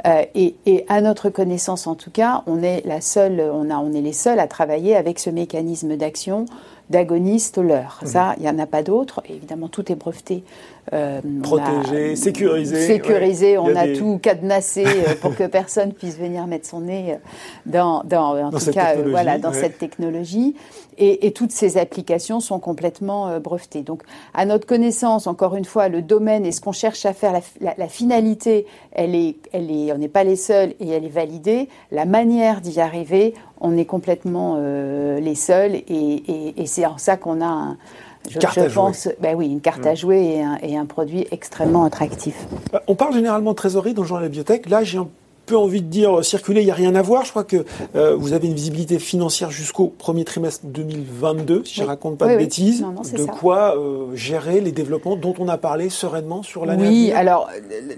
Euh, 0.06 0.22
et, 0.36 0.54
et, 0.68 0.86
à 0.90 1.02
notre 1.02 1.30
connaissance, 1.30 1.88
en 1.88 1.96
tout 1.96 2.12
cas, 2.12 2.44
on 2.46 2.62
est 2.62 2.86
la 2.86 3.02
seule, 3.02 3.42
on, 3.42 3.72
a, 3.72 3.80
on 3.80 3.94
est 3.94 4.02
les 4.02 4.14
seuls 4.14 4.40
à 4.40 4.48
travailler 4.48 4.96
avec 4.96 5.18
ce 5.18 5.32
mécanisme 5.32 5.98
d'action 5.98 6.46
d'agonistes 6.92 7.58
leur. 7.58 8.00
Mmh. 8.04 8.06
Ça, 8.06 8.36
il 8.38 8.44
n'y 8.44 8.50
en 8.50 8.60
a 8.60 8.68
pas 8.68 8.84
d'autres. 8.84 9.24
Évidemment, 9.28 9.70
tout 9.70 9.92
est 9.92 9.96
breveté. 9.96 10.44
Euh, 10.94 11.20
Protégé, 11.44 12.16
sécurisé. 12.16 12.88
Sécurisé, 12.88 13.58
on 13.58 13.76
a, 13.76 13.90
tout 13.90 14.20
cadenassé 14.20 14.86
euh, 14.86 15.16
pour 15.20 15.36
que 15.36 15.44
personne 15.48 15.92
puisse 15.92 16.18
venir 16.18 16.48
mettre 16.48 16.66
son 16.66 16.82
nez 16.82 17.14
euh, 17.14 17.16
dans, 17.66 18.04
dans 18.06 18.38
en 18.38 18.52
tout 18.52 18.72
cas, 18.72 18.96
voilà, 18.96 19.38
dans 19.38 19.52
cette 19.52 19.78
technologie. 19.78 20.56
Et, 20.98 21.28
et, 21.28 21.32
toutes 21.32 21.52
ces 21.52 21.78
applications 21.78 22.40
sont 22.40 22.60
complètement 22.60 23.40
brevetées. 23.40 23.84
Donc, 23.84 24.02
à 24.34 24.46
notre 24.46 24.66
connaissance, 24.66 25.28
encore 25.28 25.56
une 25.56 25.66
fois, 25.66 25.90
le 25.90 26.02
domaine 26.02 26.44
et 26.44 26.52
ce 26.52 26.60
qu'on 26.60 26.72
cherche 26.72 27.06
à 27.06 27.14
faire, 27.14 27.34
la, 27.34 27.42
la, 27.62 27.76
la, 27.78 27.88
finalité, 27.88 28.66
elle 28.94 29.14
est, 29.14 29.36
elle 29.52 29.70
est, 29.70 29.92
on 29.92 30.00
n'est 30.00 30.08
pas 30.08 30.24
les 30.24 30.36
seuls 30.36 30.74
et 30.80 30.90
elle 30.90 31.06
est 31.06 31.10
validée. 31.10 31.70
La 31.92 32.06
manière 32.06 32.62
d'y 32.62 32.82
arriver, 32.82 33.36
on 33.62 33.78
est 33.78 33.86
complètement 33.86 34.56
euh, 34.58 35.20
les 35.20 35.36
seuls 35.36 35.76
et, 35.76 35.84
et, 35.88 36.62
et 36.62 36.66
c'est 36.66 36.86
en 36.86 36.98
ça 36.98 37.18
qu'on 37.18 37.42
a 37.42 37.46
un, 37.46 37.78
je, 38.30 38.40
carte 38.40 38.60
je 38.68 38.74
pense, 38.74 39.10
ben 39.20 39.36
oui, 39.36 39.48
une 39.48 39.62
carte 39.62 39.86
à 39.86 39.94
mm. 39.94 39.98
jouer 39.98 40.24
et 40.24 40.44
un, 40.44 40.58
et 40.62 40.78
un, 40.78 40.86
produit 40.86 41.28
extrêmement 41.32 41.86
attractif. 41.86 42.48
Euh, 42.74 42.80
on 42.88 42.96
parle 42.96 43.14
généralement 43.14 43.52
de 43.52 43.56
trésorerie 43.56 43.94
dans 43.94 44.02
le 44.04 44.08
genre 44.08 44.20
de 44.20 44.24
la 44.24 44.30
biotech. 44.30 44.70
Là, 44.70 44.84
j'ai 44.84 44.98
un 44.98 45.08
peu 45.48 45.58
envie 45.58 45.82
de 45.82 45.88
dire 45.88 46.24
circuler, 46.24 46.62
il 46.62 46.66
n'y 46.66 46.72
a 46.72 46.76
rien 46.76 46.94
à 46.94 47.02
voir. 47.02 47.26
Je 47.26 47.32
crois 47.32 47.46
que 47.46 47.66
euh, 47.96 48.16
vous 48.16 48.34
avez 48.34 48.48
une 48.48 48.54
visibilité 48.54 49.00
financière 49.00 49.50
jusqu'au 49.50 49.88
premier 49.88 50.26
trimestre 50.26 50.66
2022, 50.66 51.64
si 51.66 51.76
je 51.76 51.84
ne 51.84 51.88
raconte 51.88 52.18
pas 52.18 52.28
de 52.34 52.38
bêtises. 52.38 52.82
de 52.82 53.24
quoi 53.24 53.76
euh, 53.78 54.14
gérer 54.14 54.60
les 54.62 54.74
développements 54.74 55.16
dont 55.16 55.34
on 55.40 55.48
a 55.48 55.58
parlé 55.58 55.90
sereinement 55.90 56.44
sur 56.44 56.66
l'année 56.66 56.88
Oui, 56.88 57.12
alors 57.16 57.50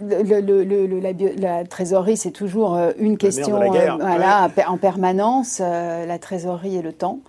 le, 0.07 0.39
le, 0.41 0.63
le, 0.63 0.99
la, 0.99 1.11
la, 1.37 1.63
trésorerie, 1.65 2.17
c'est 2.17 2.31
toujours 2.31 2.75
euh, 2.75 2.91
une 2.99 3.17
question 3.17 3.57
voilà, 3.57 4.49
en 4.67 4.77
permanence, 4.77 5.59
la 5.59 6.19
trésorerie 6.19 6.77
et 6.77 6.81
le 6.83 6.93
temps. 6.93 7.19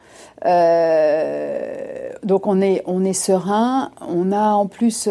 donc 2.24 2.46
on 2.46 2.60
est, 2.60 2.82
on 2.86 3.04
est 3.04 3.14
serein. 3.14 3.90
On 4.06 4.32
a 4.32 4.52
en 4.52 4.66
plus 4.66 5.08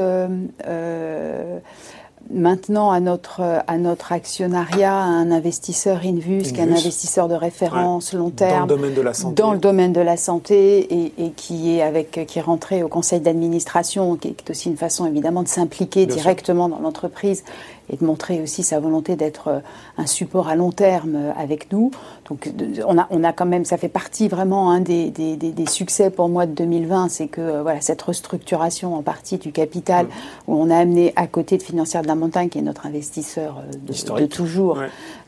maintenant 2.31 2.91
à 2.91 2.99
notre, 2.99 3.41
à 3.67 3.77
notre 3.77 4.11
actionnariat 4.11 4.95
un 4.95 5.31
investisseur 5.31 6.01
Invus, 6.03 6.53
qui 6.53 6.59
est 6.59 6.63
un 6.63 6.71
investisseur 6.71 7.27
de 7.27 7.33
référence 7.33 8.13
long 8.13 8.29
terme 8.29 8.67
dans 8.67 8.75
le 8.75 8.81
domaine 8.81 8.93
de 8.93 9.01
la 9.01 9.13
santé, 9.13 9.41
dans 9.41 9.51
le 9.53 9.59
domaine 9.59 9.93
de 9.93 10.01
la 10.01 10.17
santé 10.17 10.79
et, 10.79 11.13
et 11.17 11.31
qui 11.31 11.75
est 11.75 11.81
avec 11.81 12.25
qui 12.27 12.39
est 12.39 12.41
rentré 12.41 12.83
au 12.83 12.87
conseil 12.87 13.19
d'administration, 13.19 14.15
qui 14.15 14.29
est 14.29 14.49
aussi 14.49 14.69
une 14.69 14.77
façon 14.77 15.05
évidemment 15.05 15.43
de 15.43 15.47
s'impliquer 15.47 16.05
directement 16.05 16.69
dans 16.69 16.79
l'entreprise 16.79 17.43
et 17.89 17.97
de 17.97 18.05
montrer 18.05 18.41
aussi 18.41 18.63
sa 18.63 18.79
volonté 18.79 19.15
d'être 19.15 19.47
euh, 19.47 19.59
un 19.97 20.05
support 20.05 20.47
à 20.47 20.55
long 20.55 20.71
terme 20.71 21.15
euh, 21.15 21.31
avec 21.37 21.71
nous. 21.71 21.91
Donc 22.27 22.49
on 22.85 22.97
a, 22.97 23.07
on 23.09 23.23
a 23.23 23.33
quand 23.33 23.45
même, 23.45 23.65
ça 23.65 23.77
fait 23.77 23.89
partie 23.89 24.27
vraiment 24.27 24.71
un 24.71 24.79
des, 24.79 25.09
des, 25.09 25.35
des, 25.35 25.65
succès 25.65 26.09
pour 26.09 26.29
moi 26.29 26.45
de 26.45 26.53
2020, 26.53 27.09
c'est 27.09 27.27
que 27.27 27.41
euh, 27.41 27.61
voilà 27.61 27.81
cette 27.81 28.01
restructuration 28.01 28.95
en 28.95 29.01
partie 29.01 29.37
du 29.37 29.51
capital 29.51 30.07
où 30.47 30.55
on 30.55 30.69
a 30.69 30.77
amené 30.77 31.13
à 31.15 31.27
côté 31.27 31.57
de 31.57 31.63
Financière 31.63 32.01
de 32.01 32.07
la 32.07 32.15
Montagne, 32.15 32.49
qui 32.49 32.59
est 32.59 32.63
notre 32.63 32.85
investisseur 32.85 33.63
de, 33.85 34.25
toujours, 34.25 34.79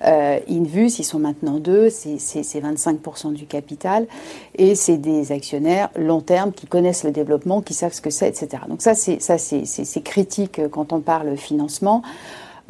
euh, 0.04 0.40
Invus, 0.50 1.00
ils 1.00 1.04
sont 1.04 1.20
maintenant 1.20 1.60
deux, 1.60 1.90
c'est 1.90 2.18
25% 2.18 3.34
du 3.34 3.46
capital 3.46 4.08
et 4.56 4.76
c'est 4.76 4.98
des 4.98 5.32
actionnaires 5.32 5.90
long 5.96 6.22
terme 6.22 6.52
qui 6.52 6.68
connaissent 6.68 7.04
le 7.04 7.12
développement, 7.12 7.62
qui 7.62 7.74
savent 7.74 7.94
ce 7.94 8.02
que 8.02 8.10
c'est, 8.10 8.28
etc. 8.28 8.64
Donc 8.70 8.82
ça 8.82 8.94
c'est 8.96 10.04
critique 10.04 10.62
quand 10.72 10.94
on 10.94 11.00
parle 11.00 11.36
financement. 11.38 12.04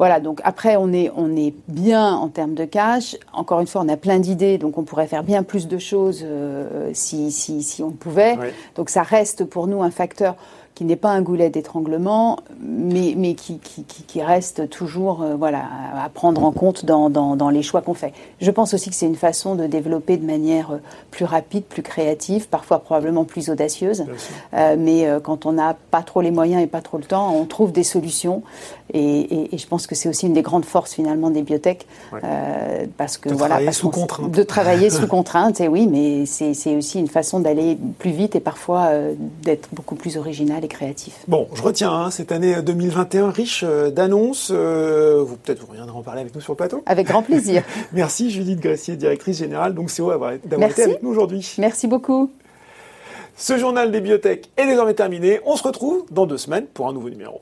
Voilà, 0.02 0.18
donc 0.18 0.40
après, 0.42 0.74
on 0.74 0.92
est, 0.92 1.12
on 1.14 1.36
est 1.36 1.54
bien 1.68 2.12
en 2.12 2.26
termes 2.26 2.54
de 2.54 2.64
cash. 2.64 3.16
Encore 3.32 3.60
une 3.60 3.68
fois, 3.68 3.82
on 3.84 3.88
a 3.88 3.96
plein 3.96 4.18
d'idées, 4.18 4.58
donc 4.58 4.76
on 4.76 4.82
pourrait 4.82 5.06
faire 5.06 5.22
bien 5.22 5.44
plus 5.44 5.68
de 5.68 5.78
choses 5.78 6.22
euh, 6.24 6.90
si, 6.92 7.30
si, 7.30 7.62
si, 7.62 7.84
on 7.84 7.92
pouvait. 7.92 8.36
Donc 8.74 8.90
ça 8.90 9.04
reste 9.04 9.44
pour 9.44 9.68
nous 9.68 9.80
un 9.80 9.92
facteur 9.92 10.34
qui 10.74 10.84
n'est 10.84 10.96
pas 10.96 11.10
un 11.10 11.20
goulet 11.20 11.50
d'étranglement, 11.50 12.38
mais, 12.60 13.14
mais 13.16 13.34
qui, 13.34 13.58
qui, 13.58 13.84
qui, 13.84 14.22
reste 14.22 14.70
toujours 14.70 15.22
euh, 15.22 15.34
voilà, 15.36 15.64
à 16.02 16.08
prendre 16.08 16.42
en 16.44 16.50
compte 16.50 16.86
dans, 16.86 17.10
dans, 17.10 17.36
dans 17.36 17.50
les 17.50 17.62
choix 17.62 17.82
qu'on 17.82 17.92
fait. 17.92 18.14
Je 18.40 18.50
pense 18.50 18.72
aussi 18.72 18.88
que 18.88 18.96
c'est 18.96 19.06
une 19.06 19.16
façon 19.16 19.54
de 19.54 19.66
développer 19.66 20.16
de 20.16 20.24
manière 20.24 20.72
euh, 20.72 20.76
plus 21.10 21.26
rapide, 21.26 21.64
plus 21.64 21.82
créative, 21.82 22.48
parfois 22.48 22.78
probablement 22.78 23.24
plus 23.24 23.50
audacieuse. 23.50 24.04
Euh, 24.54 24.76
mais 24.78 25.06
euh, 25.06 25.20
quand 25.20 25.44
on 25.44 25.52
n'a 25.52 25.76
pas 25.90 26.02
trop 26.02 26.22
les 26.22 26.30
moyens 26.30 26.62
et 26.62 26.66
pas 26.66 26.80
trop 26.80 26.96
le 26.96 27.04
temps, 27.04 27.34
on 27.34 27.44
trouve 27.44 27.72
des 27.72 27.84
solutions. 27.84 28.42
Et, 28.94 29.00
et, 29.00 29.54
et 29.54 29.58
je 29.58 29.66
pense 29.66 29.86
que 29.86 29.94
c'est 29.94 30.08
aussi 30.08 30.26
une 30.26 30.32
des 30.32 30.42
grandes 30.42 30.64
forces 30.64 30.94
finalement 30.94 31.30
des 31.30 31.42
biotech. 31.42 31.86
Parce 32.96 33.18
que 33.18 33.28
de 33.28 33.34
voilà, 33.34 33.56
travailler 33.56 33.72
sous 33.72 33.90
contrainte. 33.90 34.30
De 34.30 34.42
travailler 34.42 34.90
sous 34.90 35.06
contrainte, 35.18 35.60
et 35.60 35.68
oui, 35.68 35.86
mais 35.86 36.24
c'est 36.26 36.76
aussi 36.76 36.98
une 36.98 37.08
façon 37.08 37.40
d'aller 37.40 37.76
plus 37.98 38.10
vite 38.10 38.36
et 38.36 38.40
parfois 38.40 38.90
d'être 39.42 39.68
beaucoup 39.72 39.96
plus 39.96 40.16
original 40.16 40.61
et 40.64 40.68
créatif. 40.68 41.14
Bon, 41.28 41.48
je 41.54 41.62
retiens 41.62 41.92
hein, 41.92 42.10
cette 42.10 42.32
année 42.32 42.60
2021 42.62 43.30
riche 43.30 43.64
euh, 43.66 43.90
d'annonces. 43.90 44.50
Euh, 44.52 45.22
vous 45.24 45.36
peut-être 45.36 45.60
vous 45.60 45.66
reviendrez 45.66 45.96
en 45.96 46.02
parler 46.02 46.20
avec 46.20 46.34
nous 46.34 46.40
sur 46.40 46.52
le 46.52 46.56
plateau. 46.56 46.82
Avec 46.86 47.06
grand 47.06 47.22
plaisir. 47.22 47.62
Merci 47.92 48.30
Judith 48.30 48.60
Gressier, 48.60 48.96
directrice 48.96 49.38
générale. 49.38 49.74
Donc 49.74 49.90
c'est 49.90 50.02
d'avoir 50.02 50.32
été 50.70 50.82
avec 50.82 51.02
nous 51.02 51.10
aujourd'hui. 51.10 51.54
Merci 51.58 51.86
beaucoup. 51.86 52.30
Ce 53.36 53.56
journal 53.56 53.90
des 53.90 54.00
biotech 54.00 54.50
est 54.56 54.66
désormais 54.66 54.94
terminé. 54.94 55.40
On 55.46 55.56
se 55.56 55.62
retrouve 55.62 56.04
dans 56.10 56.26
deux 56.26 56.38
semaines 56.38 56.66
pour 56.66 56.88
un 56.88 56.92
nouveau 56.92 57.10
numéro. 57.10 57.40